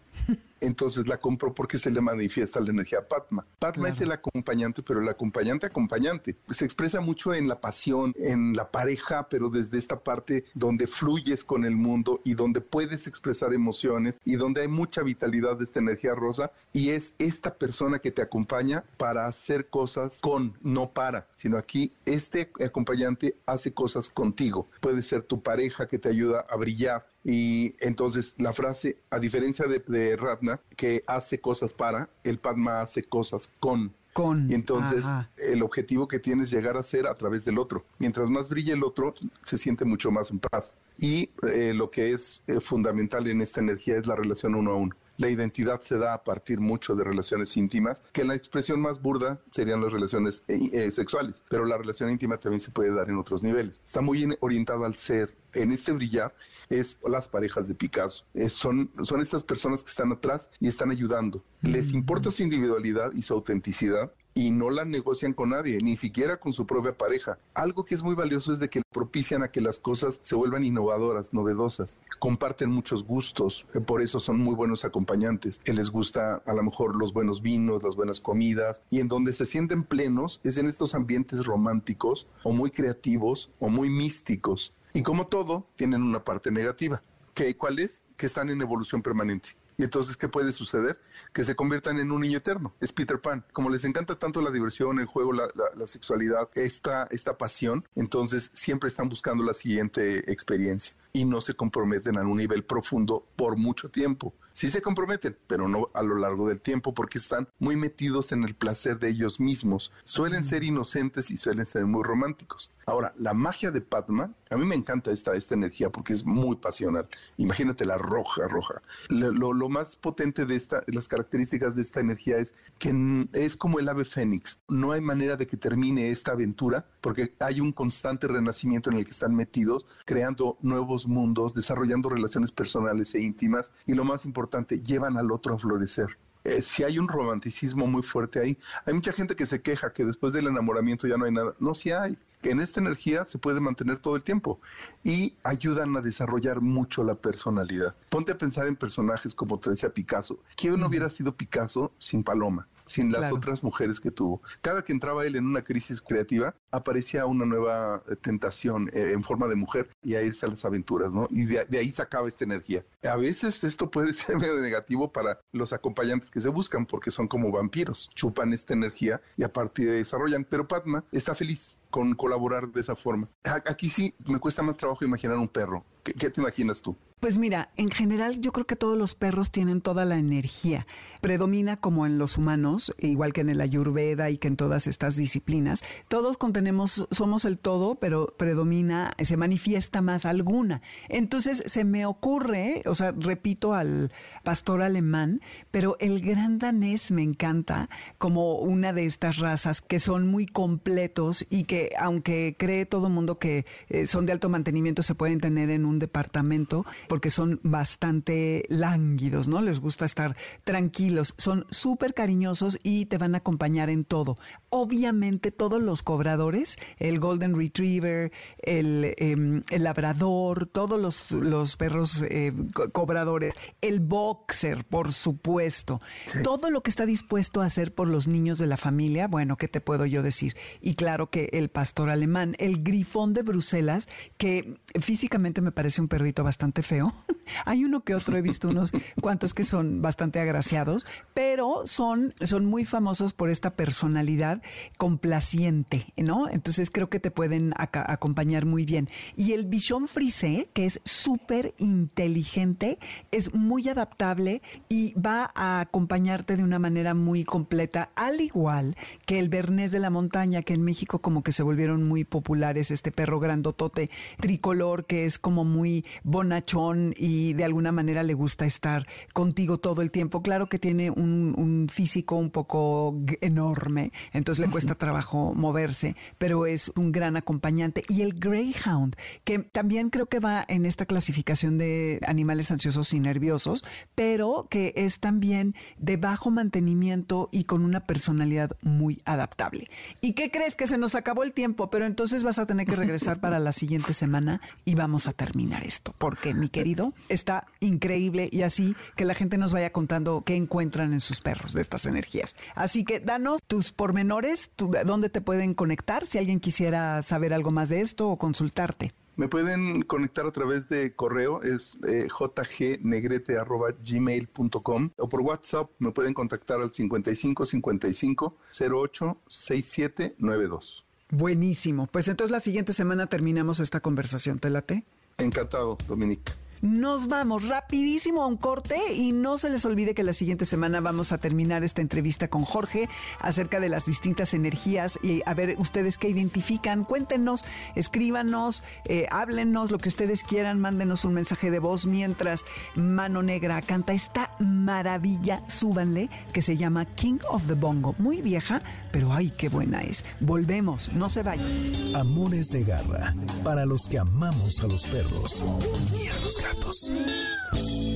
[0.61, 3.47] Entonces la compro porque se le manifiesta la energía Padma.
[3.59, 6.37] Padma es el acompañante, pero el acompañante acompañante.
[6.51, 11.45] Se expresa mucho en la pasión, en la pareja, pero desde esta parte donde fluyes
[11.45, 15.81] con el mundo y donde puedes expresar emociones y donde hay mucha vitalidad de esta
[15.81, 21.29] energía rosa y es esta persona que te acompaña para hacer cosas con, no para,
[21.37, 24.69] sino aquí este acompañante hace cosas contigo.
[24.81, 29.67] Puede ser tu pareja que te ayuda a brillar, y entonces la frase, a diferencia
[29.67, 33.93] de, de Ratna, que hace cosas para, el Padma hace cosas con.
[34.13, 34.51] Con.
[34.51, 35.05] Y entonces
[35.37, 37.85] el objetivo que tienes es llegar a ser a través del otro.
[37.99, 40.77] Mientras más brille el otro, se siente mucho más en paz.
[40.97, 44.77] Y eh, lo que es eh, fundamental en esta energía es la relación uno a
[44.77, 44.97] uno.
[45.19, 49.41] La identidad se da a partir mucho de relaciones íntimas, que la expresión más burda
[49.51, 53.43] serían las relaciones eh, sexuales, pero la relación íntima también se puede dar en otros
[53.43, 53.81] niveles.
[53.85, 55.37] Está muy orientado al ser.
[55.55, 56.35] En este brillar
[56.69, 58.25] es las parejas de Picasso.
[58.49, 61.43] son, son estas personas que están atrás y están ayudando.
[61.63, 66.39] Les importa su individualidad y su autenticidad y no la negocian con nadie, ni siquiera
[66.39, 67.41] con su propia pareja.
[67.55, 70.63] Algo que es muy valioso es de que propician a que las cosas se vuelvan
[70.63, 71.99] innovadoras, novedosas.
[72.21, 75.59] Comparten muchos gustos, eh, por eso son muy buenos acompañantes.
[75.59, 79.33] Que les gusta a lo mejor los buenos vinos, las buenas comidas, y en donde
[79.33, 84.73] se sienten plenos es en estos ambientes románticos o muy creativos o muy místicos.
[84.95, 87.03] Y como todo, tienen una parte negativa.
[87.35, 88.05] ¿Qué, ¿Cuál es?
[88.17, 89.57] Que están en evolución permanente.
[89.81, 91.01] Y entonces, ¿qué puede suceder?
[91.33, 92.75] Que se conviertan en un niño eterno.
[92.81, 93.45] Es Peter Pan.
[93.53, 98.51] Como les encanta tanto la diversión, el juego, la, la, sexualidad, esta, esta pasión, entonces
[98.55, 103.57] siempre están buscando la siguiente experiencia y no se comprometen a un nivel profundo por
[103.57, 104.35] mucho tiempo.
[104.59, 108.43] Sí se comprometen, pero no a lo largo del tiempo porque están muy metidos en
[108.43, 109.93] el placer de ellos mismos.
[110.03, 112.69] Suelen ser inocentes y suelen ser muy románticos.
[112.85, 116.57] Ahora, la magia de Padma, a mí me encanta esta, esta energía porque es muy
[116.57, 117.07] pasional.
[117.37, 118.83] Imagínate la roja, roja.
[119.11, 123.79] Lo, lo más potente de esta, las características de esta energía es que es como
[123.79, 124.59] el ave fénix.
[124.67, 129.05] No hay manera de que termine esta aventura porque hay un constante renacimiento en el
[129.05, 134.48] que están metidos, creando nuevos mundos, desarrollando relaciones personales e íntimas y lo más importante,
[134.83, 136.17] llevan al otro a florecer.
[136.45, 140.05] Eh, si hay un romanticismo muy fuerte ahí, hay mucha gente que se queja que
[140.05, 141.55] después del enamoramiento ya no hay nada.
[141.59, 142.17] No, si hay.
[142.41, 144.61] Que en esta energía se puede mantener todo el tiempo
[145.03, 147.97] y ayudan a desarrollar mucho la personalidad.
[148.11, 150.39] Ponte a pensar en personajes como te decía Picasso.
[150.57, 152.69] ¿Quién no hubiera sido Picasso sin Paloma?
[152.89, 154.43] Sin las otras mujeres que tuvo.
[154.61, 159.23] Cada que entraba él en una crisis creativa, aparecía una nueva eh, tentación eh, en
[159.23, 161.29] forma de mujer y a irse a las aventuras, ¿no?
[161.31, 162.85] Y de, ahí sacaba esta energía.
[163.03, 167.29] A veces esto puede ser medio negativo para los acompañantes que se buscan porque son
[167.29, 170.45] como vampiros, chupan esta energía y a partir de desarrollan.
[170.45, 173.29] Pero Padma está feliz con colaborar de esa forma.
[173.45, 175.85] Aquí sí me cuesta más trabajo imaginar un perro.
[176.03, 176.97] ¿Qué, te imaginas tú?
[177.21, 180.87] Pues mira, en general yo creo que todos los perros tienen toda la energía.
[181.21, 185.17] Predomina como en los humanos, igual que en el ayurveda y que en todas estas
[185.17, 185.83] disciplinas.
[186.07, 190.81] Todos contenemos, somos el todo, pero predomina, se manifiesta más alguna.
[191.09, 194.13] Entonces se me ocurre, o sea, repito al
[194.45, 195.41] pastor alemán,
[195.73, 201.45] pero el gran danés me encanta como una de estas razas que son muy completos
[201.51, 205.41] y que aunque cree todo el mundo que eh, son de alto mantenimiento, se pueden
[205.41, 209.61] tener en un departamento porque son bastante lánguidos, ¿no?
[209.61, 214.39] Les gusta estar tranquilos, son súper cariñosos y te van a acompañar en todo.
[214.71, 222.53] Obviamente todos los cobradores, el Golden Retriever, el, em, Labrador, todos los, perros eh,
[222.93, 226.01] cobradores, el Boxer, por supuesto,
[226.43, 229.69] todo lo que está dispuesto a hacer por los niños de la familia, bueno, ¿qué
[229.69, 230.57] te puedo yo decir?
[230.81, 236.09] Y claro que el pastor alemán, el grifón de Bruselas, que físicamente me parece un
[236.09, 237.13] perrito bastante feo.
[237.65, 242.67] Hay uno que otro, he visto unos cuantos que son bastante agraciados, pero son, son
[242.67, 244.63] muy famosos por esta personalidad
[244.97, 246.49] complaciente, ¿no?
[246.49, 249.09] Entonces creo que te pueden acompañar muy bien.
[249.37, 252.99] Y el bichon frisé, que es súper inteligente,
[253.31, 259.39] es muy adaptable y va a acompañarte de una manera muy completa, al igual que
[259.39, 263.11] el bernés de la montaña, que en México como que se volvieron muy populares, este
[263.11, 269.09] perro grandotote tricolor que es como muy bonachón y de alguna manera le gusta estar
[269.33, 270.41] contigo todo el tiempo.
[270.41, 276.65] Claro que tiene un, un físico un poco enorme, entonces le cuesta trabajo moverse, pero
[276.65, 278.05] es un gran acompañante.
[278.09, 283.19] Y el Greyhound, que también creo que va en esta clasificación de animales ansiosos y
[283.19, 289.91] nerviosos, pero que es también de bajo mantenimiento y con una personalidad muy adaptable.
[290.21, 291.91] ¿Y qué crees que se nos acabó el tiempo?
[291.91, 295.85] Pero entonces vas a tener que regresar para la siguiente semana y vamos a terminar
[295.85, 300.55] esto, porque mi querido, está increíble y así que la gente nos vaya contando qué
[300.55, 302.57] encuentran en sus perros de estas energías.
[302.75, 307.89] Así que danos tus pormenores, dónde te pueden conectar si alguien quisiera saber algo más
[307.89, 309.13] de esto o consultarte.
[309.39, 316.35] Me pueden conectar a través de correo, es eh, jgnegrete.gmail.com o por WhatsApp me pueden
[316.35, 321.08] contactar al 55 55 08 67 92.
[321.31, 322.07] Buenísimo.
[322.07, 324.59] Pues entonces la siguiente semana terminamos esta conversación.
[324.59, 325.05] ¿Te late?
[325.39, 326.53] Encantado, Dominique.
[326.81, 331.01] Nos vamos rapidísimo a un corte y no se les olvide que la siguiente semana
[331.01, 333.09] vamos a terminar esta entrevista con Jorge
[333.41, 337.05] acerca de las distintas energías y a ver ustedes qué identifican.
[337.05, 337.65] Cuéntenos,
[337.95, 342.65] escríbanos, eh, háblenos lo que ustedes quieran, mándenos un mensaje de voz mientras
[342.95, 348.15] Mano Negra canta esta maravilla, súbanle, que se llama King of the Bongo.
[348.19, 350.25] Muy vieja, pero ay, qué buena es.
[350.41, 351.67] Volvemos, no se vayan.
[352.15, 355.65] Amores de garra, para los que amamos a los perros
[356.13, 356.68] y a los.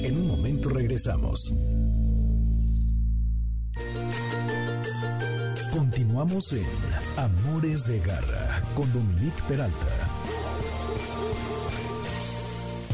[0.05, 1.55] En un momento regresamos.
[5.73, 6.67] Continuamos en
[7.17, 10.12] Amores de Garra con Dominique Peralta.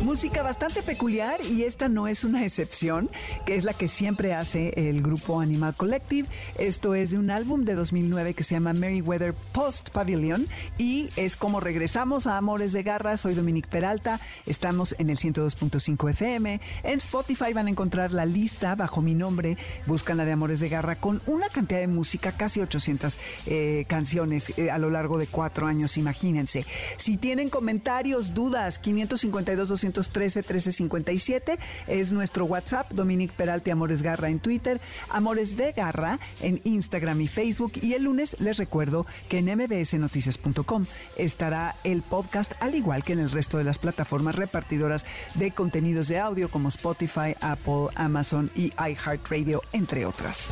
[0.03, 3.11] Música bastante peculiar y esta no es una excepción,
[3.45, 6.29] que es la que siempre hace el grupo Animal Collective.
[6.57, 10.47] Esto es de un álbum de 2009 que se llama Merryweather Post Pavilion
[10.79, 13.17] y es como regresamos a Amores de Garra.
[13.17, 16.61] Soy Dominique Peralta, estamos en el 102.5 FM.
[16.85, 19.57] En Spotify van a encontrar la lista bajo mi nombre,
[19.87, 24.57] buscan la de Amores de Garra con una cantidad de música, casi 800 eh, canciones
[24.59, 26.65] eh, a lo largo de cuatro años, imagínense.
[26.99, 34.41] Si tienen comentarios, dudas, 552 200 213-1357 es nuestro WhatsApp, Dominique Peralti Amores Garra en
[34.41, 37.73] Twitter, Amores de Garra en Instagram y Facebook.
[37.83, 43.21] Y el lunes les recuerdo que en mbsnoticias.com estará el podcast, al igual que en
[43.21, 48.73] el resto de las plataformas repartidoras de contenidos de audio como Spotify, Apple, Amazon y
[48.79, 50.49] iHeartRadio, entre otras.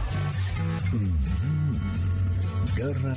[0.93, 1.57] Mm-hmm.
[2.77, 3.15] Garra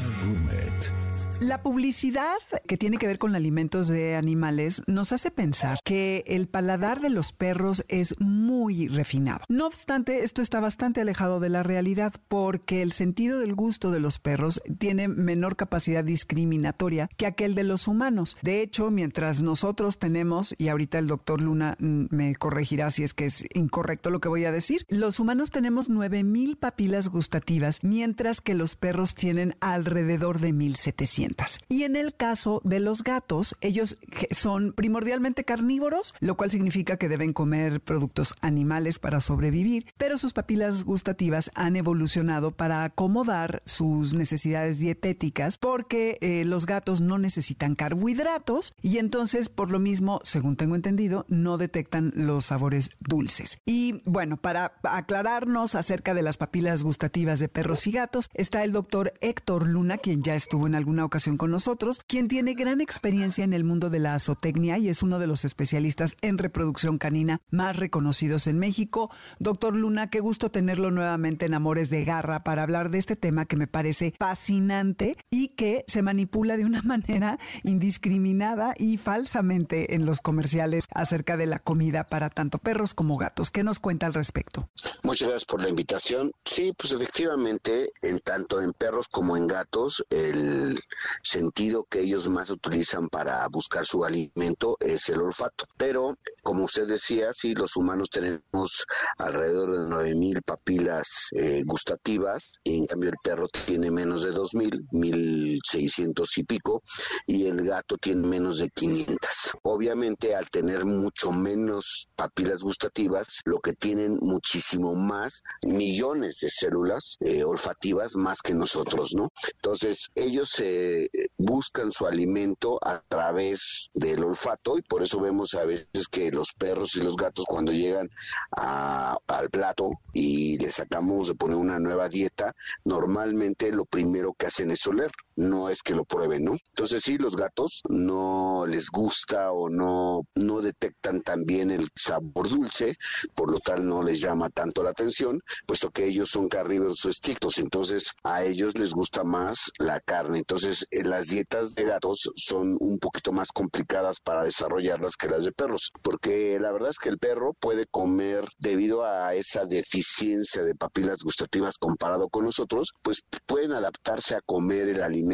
[1.41, 2.35] la publicidad
[2.67, 7.09] que tiene que ver con alimentos de animales nos hace pensar que el paladar de
[7.09, 9.41] los perros es muy refinado.
[9.47, 14.01] No obstante, esto está bastante alejado de la realidad porque el sentido del gusto de
[14.01, 18.37] los perros tiene menor capacidad discriminatoria que aquel de los humanos.
[18.41, 23.13] De hecho, mientras nosotros tenemos, y ahorita el doctor Luna mm, me corregirá si es
[23.13, 28.41] que es incorrecto lo que voy a decir, los humanos tenemos 9000 papilas gustativas, mientras
[28.41, 31.28] que los perros tienen alrededor de 1700.
[31.67, 33.97] Y en el caso de los gatos, ellos
[34.31, 40.33] son primordialmente carnívoros, lo cual significa que deben comer productos animales para sobrevivir, pero sus
[40.33, 47.75] papilas gustativas han evolucionado para acomodar sus necesidades dietéticas porque eh, los gatos no necesitan
[47.75, 53.61] carbohidratos y entonces por lo mismo, según tengo entendido, no detectan los sabores dulces.
[53.65, 58.71] Y bueno, para aclararnos acerca de las papilas gustativas de perros y gatos, está el
[58.71, 63.43] doctor Héctor Luna, quien ya estuvo en alguna ocasión con nosotros, quien tiene gran experiencia
[63.43, 67.41] en el mundo de la azotecnia y es uno de los especialistas en reproducción canina
[67.51, 69.11] más reconocidos en México.
[69.37, 73.45] Doctor Luna, qué gusto tenerlo nuevamente en Amores de Garra para hablar de este tema
[73.45, 80.05] que me parece fascinante y que se manipula de una manera indiscriminada y falsamente en
[80.05, 83.51] los comerciales acerca de la comida para tanto perros como gatos.
[83.51, 84.69] ¿Qué nos cuenta al respecto?
[85.03, 86.31] Muchas gracias por la invitación.
[86.45, 90.79] Sí, pues efectivamente, en tanto en perros como en gatos, el
[91.23, 95.65] sentido que ellos más utilizan para buscar su alimento es el olfato.
[95.77, 98.85] Pero como usted decía, sí, los humanos tenemos
[99.17, 104.87] alrededor de 9000 papilas eh, gustativas, y en cambio el perro tiene menos de 2000,
[104.91, 106.81] 1600 y pico,
[107.27, 109.17] y el gato tiene menos de 500.
[109.63, 117.17] Obviamente, al tener mucho menos papilas gustativas, lo que tienen muchísimo más millones de células
[117.19, 119.29] eh, olfativas más que nosotros, ¿no?
[119.53, 120.98] Entonces, ellos eh,
[121.37, 126.53] buscan su alimento a través del olfato y por eso vemos a veces que los
[126.53, 128.09] perros y los gatos cuando llegan
[128.51, 134.71] al plato y les sacamos de poner una nueva dieta, normalmente lo primero que hacen
[134.71, 136.57] es oler no es que lo prueben, ¿no?
[136.69, 142.49] Entonces sí, los gatos no les gusta o no, no detectan tan bien el sabor
[142.49, 142.97] dulce,
[143.35, 147.57] por lo tal no les llama tanto la atención, puesto que ellos son carnívoros estrictos,
[147.57, 150.39] entonces a ellos les gusta más la carne.
[150.39, 155.45] Entonces eh, las dietas de gatos son un poquito más complicadas para desarrollarlas que las
[155.45, 160.63] de perros, porque la verdad es que el perro puede comer debido a esa deficiencia
[160.63, 165.28] de papilas gustativas comparado con nosotros, pues pueden adaptarse a comer el alimento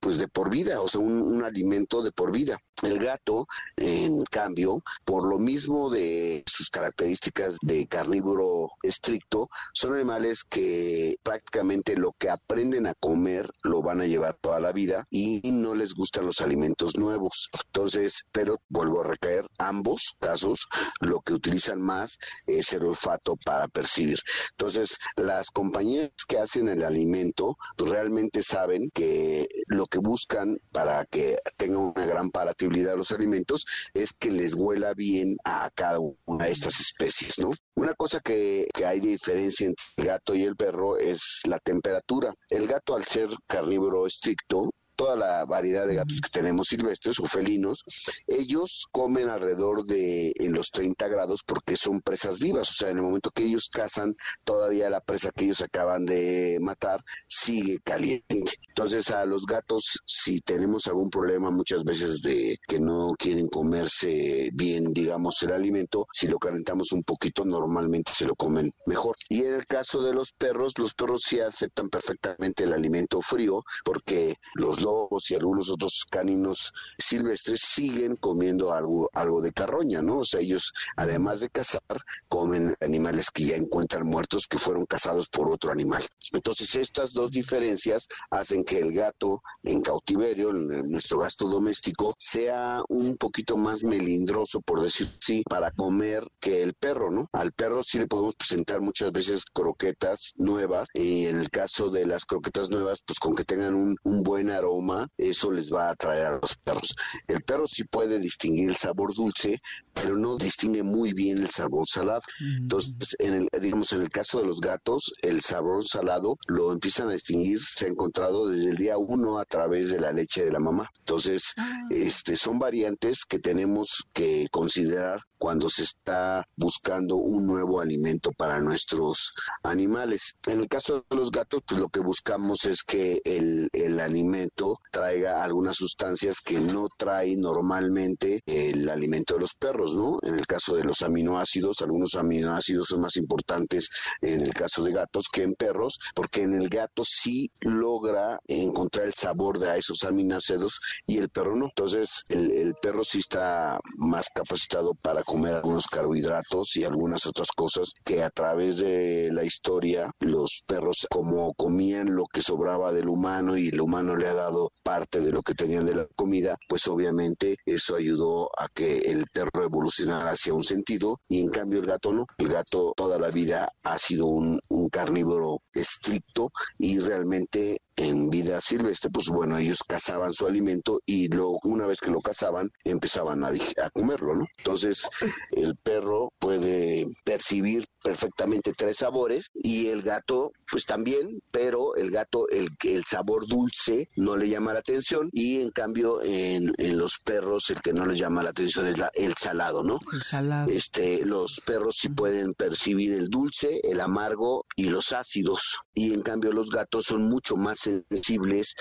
[0.00, 2.58] pues de por vida, o sea, un, alimento de por vida.
[2.82, 10.44] El gato, en cambio, por lo mismo de sus características de carnívoro estricto, son animales
[10.44, 15.40] que prácticamente lo que aprenden a comer lo van a llevar toda la vida y
[15.50, 17.48] no les gustan los alimentos nuevos.
[17.66, 20.66] Entonces, pero vuelvo a recaer, ambos casos
[21.00, 24.18] lo que utilizan más es el olfato para percibir.
[24.50, 31.04] Entonces, las compañías que hacen el alimento pues, realmente saben que lo que buscan para
[31.06, 32.30] que tengan una gran
[32.72, 37.50] los alimentos es que les huela bien a cada una de estas especies, ¿no?
[37.74, 41.58] Una cosa que, que, hay de diferencia entre el gato y el perro es la
[41.58, 42.34] temperatura.
[42.48, 44.70] El gato, al ser carnívoro estricto,
[45.02, 47.82] toda la variedad de gatos que tenemos silvestres o felinos,
[48.28, 52.98] ellos comen alrededor de en los 30 grados porque son presas vivas, o sea, en
[52.98, 58.44] el momento que ellos cazan, todavía la presa que ellos acaban de matar sigue caliente.
[58.68, 64.50] Entonces a los gatos, si tenemos algún problema muchas veces de que no quieren comerse
[64.52, 69.16] bien, digamos, el alimento, si lo calentamos un poquito, normalmente se lo comen mejor.
[69.28, 73.64] Y en el caso de los perros, los perros sí aceptan perfectamente el alimento frío
[73.84, 74.91] porque los lobos
[75.28, 80.18] y algunos otros caninos silvestres siguen comiendo algo, algo de carroña, ¿no?
[80.18, 81.82] O sea, ellos, además de cazar,
[82.28, 86.02] comen animales que ya encuentran muertos que fueron cazados por otro animal.
[86.32, 93.16] Entonces, estas dos diferencias hacen que el gato en cautiverio, nuestro gato doméstico, sea un
[93.16, 97.28] poquito más melindroso, por decir así, para comer que el perro, ¿no?
[97.32, 102.06] Al perro sí le podemos presentar muchas veces croquetas nuevas y en el caso de
[102.06, 104.81] las croquetas nuevas, pues con que tengan un buen aroma
[105.16, 106.94] eso les va a atraer a los perros.
[107.26, 109.60] El perro sí puede distinguir el sabor dulce,
[109.92, 112.22] pero no distingue muy bien el sabor salado.
[112.40, 117.08] Entonces, en el, digamos, en el caso de los gatos, el sabor salado lo empiezan
[117.08, 120.52] a distinguir, se ha encontrado desde el día uno a través de la leche de
[120.52, 120.90] la mamá.
[120.98, 121.86] Entonces, ah.
[121.90, 128.60] este, son variantes que tenemos que considerar cuando se está buscando un nuevo alimento para
[128.60, 129.32] nuestros
[129.64, 130.36] animales.
[130.46, 134.61] En el caso de los gatos, pues lo que buscamos es que el, el alimento
[134.90, 140.18] traiga algunas sustancias que no trae normalmente el alimento de los perros, ¿no?
[140.22, 143.88] En el caso de los aminoácidos, algunos aminoácidos son más importantes
[144.20, 149.06] en el caso de gatos que en perros, porque en el gato sí logra encontrar
[149.06, 151.66] el sabor de esos aminoácidos y el perro no.
[151.66, 157.48] Entonces, el, el perro sí está más capacitado para comer algunos carbohidratos y algunas otras
[157.56, 163.08] cosas que a través de la historia los perros como comían lo que sobraba del
[163.08, 164.51] humano y el humano le ha dado
[164.82, 169.26] parte de lo que tenían de la comida, pues obviamente eso ayudó a que el
[169.32, 172.26] perro evolucionara hacia un sentido y en cambio el gato no.
[172.38, 179.10] El gato toda la vida ha sido un, carnívoro estricto y realmente en vida silvestre,
[179.10, 183.48] pues bueno, ellos cazaban su alimento y luego una vez que lo cazaban empezaban a,
[183.48, 184.46] a comerlo, ¿no?
[184.58, 185.08] Entonces
[185.52, 192.48] el perro puede percibir perfectamente tres sabores y el gato pues también, pero el gato
[192.48, 197.18] el, el sabor dulce no le llama la atención y en cambio en, en los
[197.24, 199.98] perros el que no les llama la atención es la, el salado, ¿no?
[200.12, 200.70] El salado.
[200.70, 206.22] Este, los perros sí pueden percibir el dulce, el amargo y los ácidos y en
[206.22, 208.74] cambio los gatos son mucho más sensibles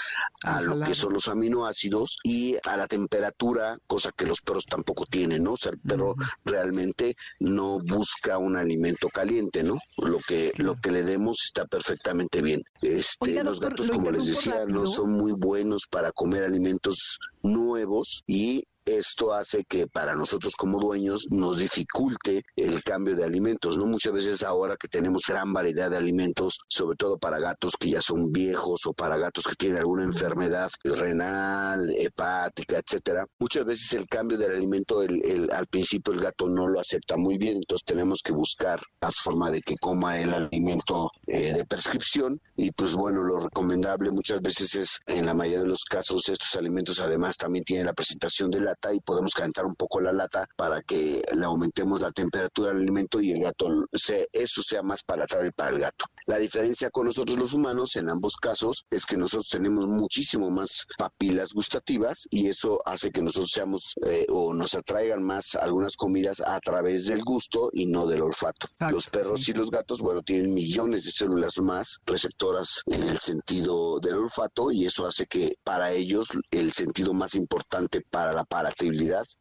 [0.43, 5.05] a lo que son los aminoácidos y a la temperatura, cosa que los perros tampoco
[5.05, 5.53] tienen, ¿no?
[5.53, 6.15] O sea, el perro
[6.45, 9.77] realmente no busca un alimento caliente, ¿no?
[9.97, 12.61] Lo que lo que le demos está perfectamente bien.
[12.81, 18.63] Este, los gatos, como les decía, no son muy buenos para comer alimentos nuevos y
[18.85, 23.85] esto hace que para nosotros como dueños nos dificulte el cambio de alimentos, ¿no?
[23.85, 28.01] Muchas veces ahora que tenemos gran variedad de alimentos, sobre todo para gatos que ya
[28.01, 34.07] son viejos o para gatos que tienen alguna enfermedad renal, hepática, etcétera, muchas veces el
[34.07, 38.21] cambio del alimento el, al principio el gato no lo acepta muy bien, entonces tenemos
[38.23, 43.23] que buscar la forma de que coma el alimento eh, de prescripción y pues bueno,
[43.23, 47.63] lo recomendable muchas veces es en la mayoría de los casos estos alimentos además también
[47.63, 51.45] tienen la presentación de lata y podemos calentar un poco la lata para que le
[51.45, 55.79] aumentemos la temperatura del alimento y el gato, se, eso sea más palatable para el
[55.79, 56.05] gato.
[56.25, 60.85] La diferencia con nosotros los humanos en ambos casos es que nosotros tenemos muchísimo más
[60.97, 66.41] papilas gustativas y eso hace que nosotros seamos eh, o nos atraigan más algunas comidas
[66.41, 68.67] a través del gusto y no del olfato.
[68.91, 73.99] los perros y los gatos, bueno, tienen millones de células más receptoras en el sentido
[73.99, 78.43] del olfato y eso hace que para ellos el sentido más importante para la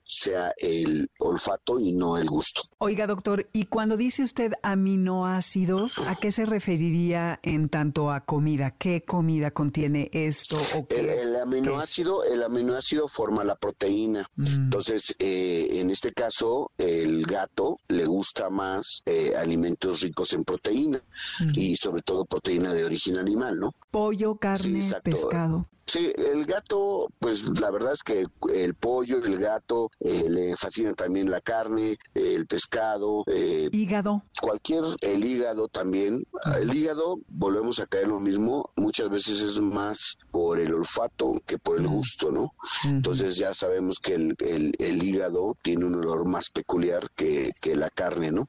[0.02, 2.62] sea el olfato y no el gusto.
[2.78, 8.72] Oiga, doctor, y cuando dice usted aminoácidos, ¿a qué se referiría en tanto a comida?
[8.72, 10.58] ¿Qué comida contiene esto?
[10.76, 14.28] O qué, el, aminoácido, el aminoácido forma la proteína.
[14.36, 14.46] Mm.
[14.46, 21.02] Entonces, eh, en este caso, el gato le gusta más eh, alimentos ricos en proteína
[21.40, 21.58] mm.
[21.58, 23.74] y sobre todo proteína de origen animal, ¿no?
[23.90, 25.66] Pollo, carne, pescado.
[25.90, 30.92] Sí, el gato, pues la verdad es que el pollo, el gato, eh, le fascina
[30.94, 33.24] también la carne, el pescado.
[33.26, 34.22] Eh, hígado.
[34.40, 36.24] Cualquier, el hígado también.
[36.58, 41.58] El hígado, volvemos a caer lo mismo, muchas veces es más por el olfato que
[41.58, 42.54] por el gusto, ¿no?
[42.84, 44.36] Entonces ya sabemos que el,
[44.78, 48.48] el, hígado tiene un olor más peculiar que, que la carne, ¿no?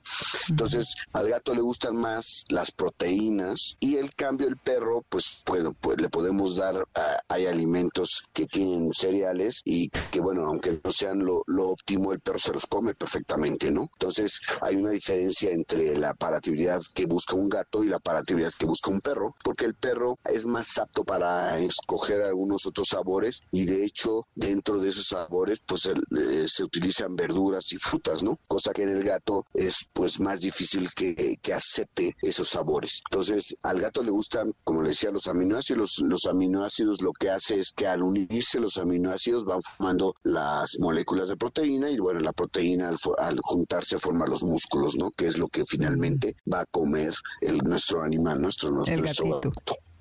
[0.49, 5.73] Entonces al gato le gustan más las proteínas y el cambio el perro, pues, bueno,
[5.79, 10.91] pues le podemos dar a, hay alimentos que tienen cereales y que, bueno, aunque no
[10.91, 13.89] sean lo, óptimo, el perro se los come perfectamente, ¿no?
[13.93, 18.65] Entonces, hay una diferencia entre la palatabilidad que busca un gato y la palatabilidad que
[18.65, 23.65] busca un perro, porque el perro es más apto para escoger algunos otros sabores y
[23.65, 28.37] de hecho, dentro de esos sabores, pues eh, se utilizan verduras y frutas, ¿no?
[28.47, 33.01] Cosa que en el gato es pues más difícil que, acepte esos sabores.
[33.09, 37.29] Entonces, al gato le gustan, como le decía, los aminoácidos, los, los aminoácidos lo que
[37.29, 42.19] hace es que al unirse los aminoácidos van formando las moléculas de proteína y bueno,
[42.19, 45.11] la proteína al, juntarse forma los músculos, ¿no?
[45.11, 49.51] Que es lo que finalmente va a comer el, nuestro animal, nuestro, nuestro gato.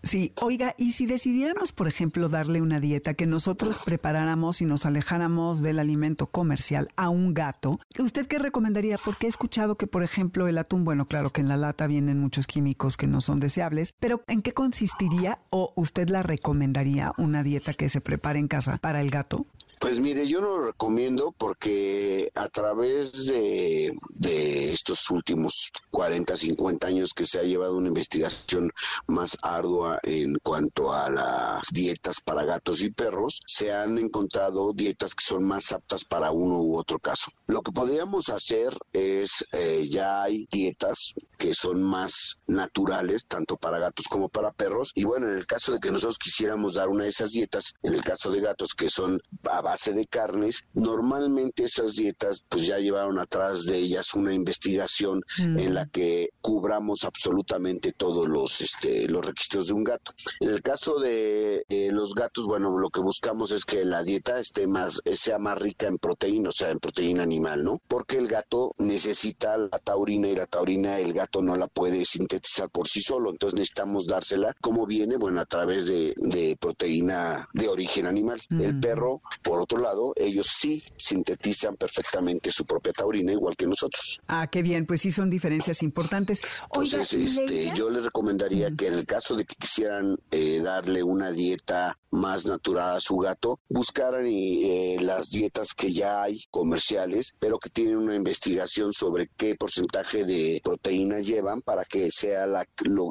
[0.03, 4.86] Sí, oiga, y si decidiéramos, por ejemplo, darle una dieta que nosotros preparáramos y nos
[4.86, 8.97] alejáramos del alimento comercial a un gato, ¿usted qué recomendaría?
[9.05, 12.18] Porque he escuchado que, por ejemplo, el atún, bueno, claro que en la lata vienen
[12.18, 17.43] muchos químicos que no son deseables, pero ¿en qué consistiría o usted la recomendaría una
[17.43, 19.45] dieta que se prepare en casa para el gato?
[19.80, 23.90] Pues mire, yo no lo recomiendo porque a través de,
[24.70, 28.70] estos últimos 40, 50 años que se ha llevado una investigación
[29.06, 35.14] más ardua en cuanto a las dietas para gatos y perros, se han encontrado dietas
[35.14, 37.30] que son más aptas para uno u otro caso.
[37.46, 43.78] Lo que podríamos hacer es, eh, ya hay dietas que son más naturales, tanto para
[43.78, 47.04] gatos como para perros, y bueno, en el caso de que nosotros quisiéramos dar una
[47.04, 49.18] de esas dietas, en el caso de gatos que son
[49.70, 55.58] base de carnes, normalmente esas dietas pues ya llevaron atrás de ellas una investigación mm.
[55.60, 60.12] en la que cubramos absolutamente todos los este los requisitos de un gato.
[60.40, 64.66] En el caso de los gatos, bueno, lo que buscamos es que la dieta esté
[64.66, 67.80] más sea más rica en proteína, o sea, en proteína animal, ¿no?
[67.86, 72.70] Porque el gato necesita la taurina y la taurina el gato no la puede sintetizar
[72.70, 78.06] por sí solo, entonces necesitamos dársela como viene, bueno, a través de, proteína de origen
[78.06, 78.40] animal.
[78.50, 78.80] El mm.
[78.80, 84.20] perro, por otro lado, ellos sí sintetizan perfectamente su propia taurina, igual que nosotros.
[84.26, 86.42] Ah, qué bien, pues sí son diferencias importantes.
[86.64, 91.30] Entonces, este, yo les recomendaría que en el caso de que quisieran eh, darle una
[91.30, 97.58] dieta más natural a su gato, buscaran eh, las dietas que ya hay comerciales, pero
[97.58, 102.66] que tienen una investigación sobre qué porcentaje de proteína llevan para que sea la,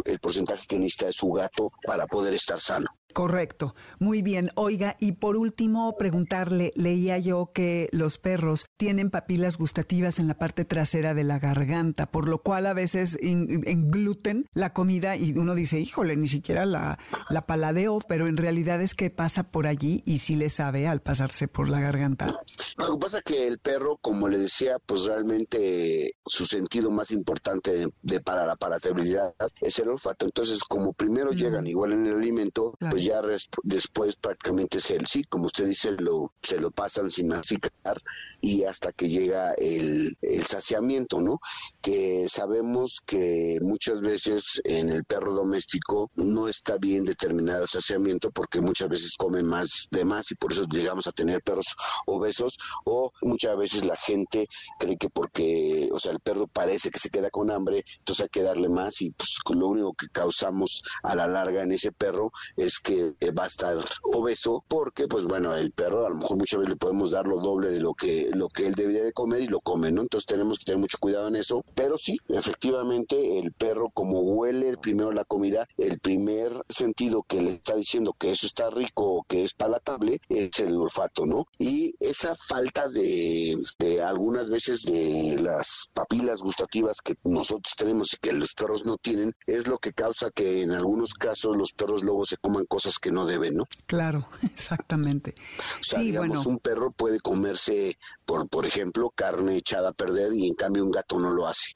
[0.05, 2.87] el porcentaje que necesita de su gato para poder estar sano.
[3.13, 4.51] Correcto, muy bien.
[4.55, 10.35] Oiga, y por último, preguntarle, leía yo que los perros tienen papilas gustativas en la
[10.35, 15.55] parte trasera de la garganta, por lo cual a veces engluten la comida y uno
[15.55, 16.99] dice, híjole, ni siquiera la,
[17.29, 21.01] la paladeo, pero en realidad es que pasa por allí y sí le sabe al
[21.01, 22.39] pasarse por la garganta.
[22.77, 27.11] Lo que pasa es que el perro, como le decía, pues realmente su sentido más
[27.11, 30.25] importante de, para la palatabilidad es el olfato.
[30.25, 33.21] Entonces, como primero llegan igual en el alimento, pues pues ya
[33.63, 38.01] después prácticamente es el sí, como usted dice, lo, se lo pasan sin masticar
[38.41, 41.39] y hasta que llega el, el saciamiento, ¿no?
[41.81, 48.31] Que sabemos que muchas veces en el perro doméstico no está bien determinado el saciamiento
[48.31, 51.75] porque muchas veces come más de más y por eso llegamos a tener perros
[52.05, 54.47] obesos o muchas veces la gente
[54.77, 58.29] cree que porque, o sea, el perro parece que se queda con hambre, entonces hay
[58.29, 62.31] que darle más y pues lo único que causamos a la larga en ese perro
[62.55, 62.88] es que
[63.37, 66.77] va a estar obeso porque pues bueno, el perro a lo mejor muchas veces le
[66.77, 69.59] podemos dar lo doble de lo que lo que él debería de comer y lo
[69.61, 70.01] come, ¿no?
[70.01, 74.77] Entonces tenemos que tener mucho cuidado en eso, pero sí, efectivamente el perro como huele
[74.77, 79.23] primero la comida, el primer sentido que le está diciendo que eso está rico o
[79.23, 81.45] que es palatable es el olfato, ¿no?
[81.57, 88.17] Y esa falta de, de algunas veces de las papilas gustativas que nosotros tenemos y
[88.17, 92.03] que los perros no tienen es lo que causa que en algunos casos los perros
[92.03, 93.67] luego se coman cosas que no deben, ¿no?
[93.85, 95.35] Claro, exactamente.
[95.79, 100.47] O sea, digamos, un perro puede comerse, por, por ejemplo, carne echada a perder y
[100.47, 101.73] en cambio un gato no lo hace.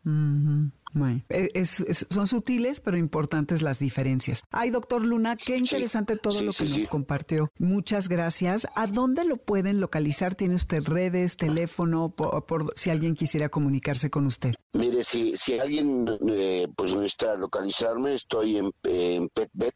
[1.29, 4.43] E, son sutiles, pero importantes las diferencias.
[4.51, 7.51] Ay, doctor Luna, qué interesante todo lo que nos compartió.
[7.57, 8.67] Muchas gracias.
[8.75, 10.35] ¿A dónde lo pueden localizar?
[10.35, 14.55] ¿Tiene usted redes, teléfono, por, si alguien quisiera comunicarse con usted?
[14.73, 19.75] Mire, si, si alguien eh, pues necesita localizarme, estoy en, en PetBet,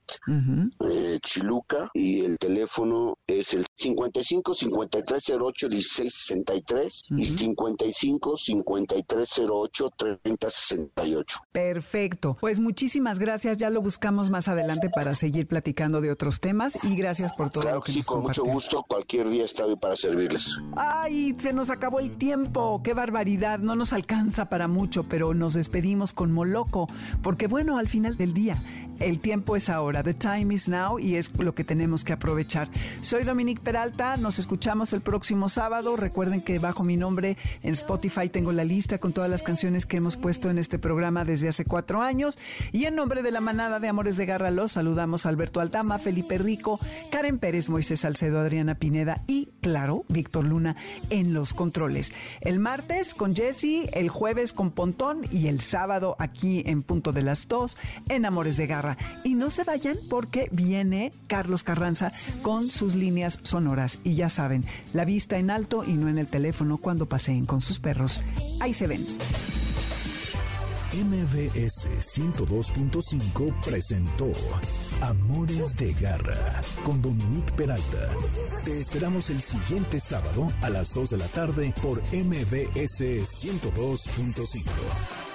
[0.90, 9.90] eh, Chiluca, y el teléfono es el 55 5308 1663 y 55 5308
[11.08, 11.42] 3068.
[11.52, 12.38] Perfecto.
[12.40, 13.58] Pues muchísimas gracias.
[13.58, 17.72] Ya lo buscamos más adelante para seguir platicando de otros temas y gracias por todo
[17.72, 18.84] lo que sí, con mucho gusto.
[18.84, 20.58] Cualquier día estoy para servirles.
[20.76, 22.82] Ay, se nos acabó el tiempo.
[22.84, 23.60] Qué barbaridad.
[23.60, 26.88] No nos alcanza para mucho, pero nos despedimos con Moloco,
[27.22, 28.58] porque bueno, al final del día
[29.00, 32.68] el tiempo es ahora, the time is now y es lo que tenemos que aprovechar.
[33.02, 35.96] Soy Dominique Peralta, nos escuchamos el próximo sábado.
[35.96, 39.98] Recuerden que bajo mi nombre en Spotify tengo la lista con todas las canciones que
[39.98, 42.38] hemos puesto en este programa desde hace cuatro años.
[42.72, 46.38] Y en nombre de la manada de Amores de Garra los saludamos Alberto Altama, Felipe
[46.38, 46.80] Rico,
[47.12, 50.76] Karen Pérez, Moisés Salcedo, Adriana Pineda y, claro, Víctor Luna
[51.10, 52.14] en los controles.
[52.42, 57.22] El martes con Jesse, el jueves con Pontón y el sábado aquí en punto de
[57.22, 57.78] las dos
[58.10, 58.87] en Amores de Garra
[59.24, 62.12] y no se vayan porque viene Carlos Carranza
[62.42, 64.00] con sus líneas sonoras.
[64.04, 64.64] Y ya saben,
[64.94, 68.22] la vista en alto y no en el teléfono cuando paseen con sus perros.
[68.62, 69.06] Ahí se ven.
[70.94, 74.32] MBS 102.5 presentó
[75.02, 78.10] Amores de Garra con Dominique Peralta.
[78.64, 85.27] Te esperamos el siguiente sábado a las 2 de la tarde por MBS 102.5.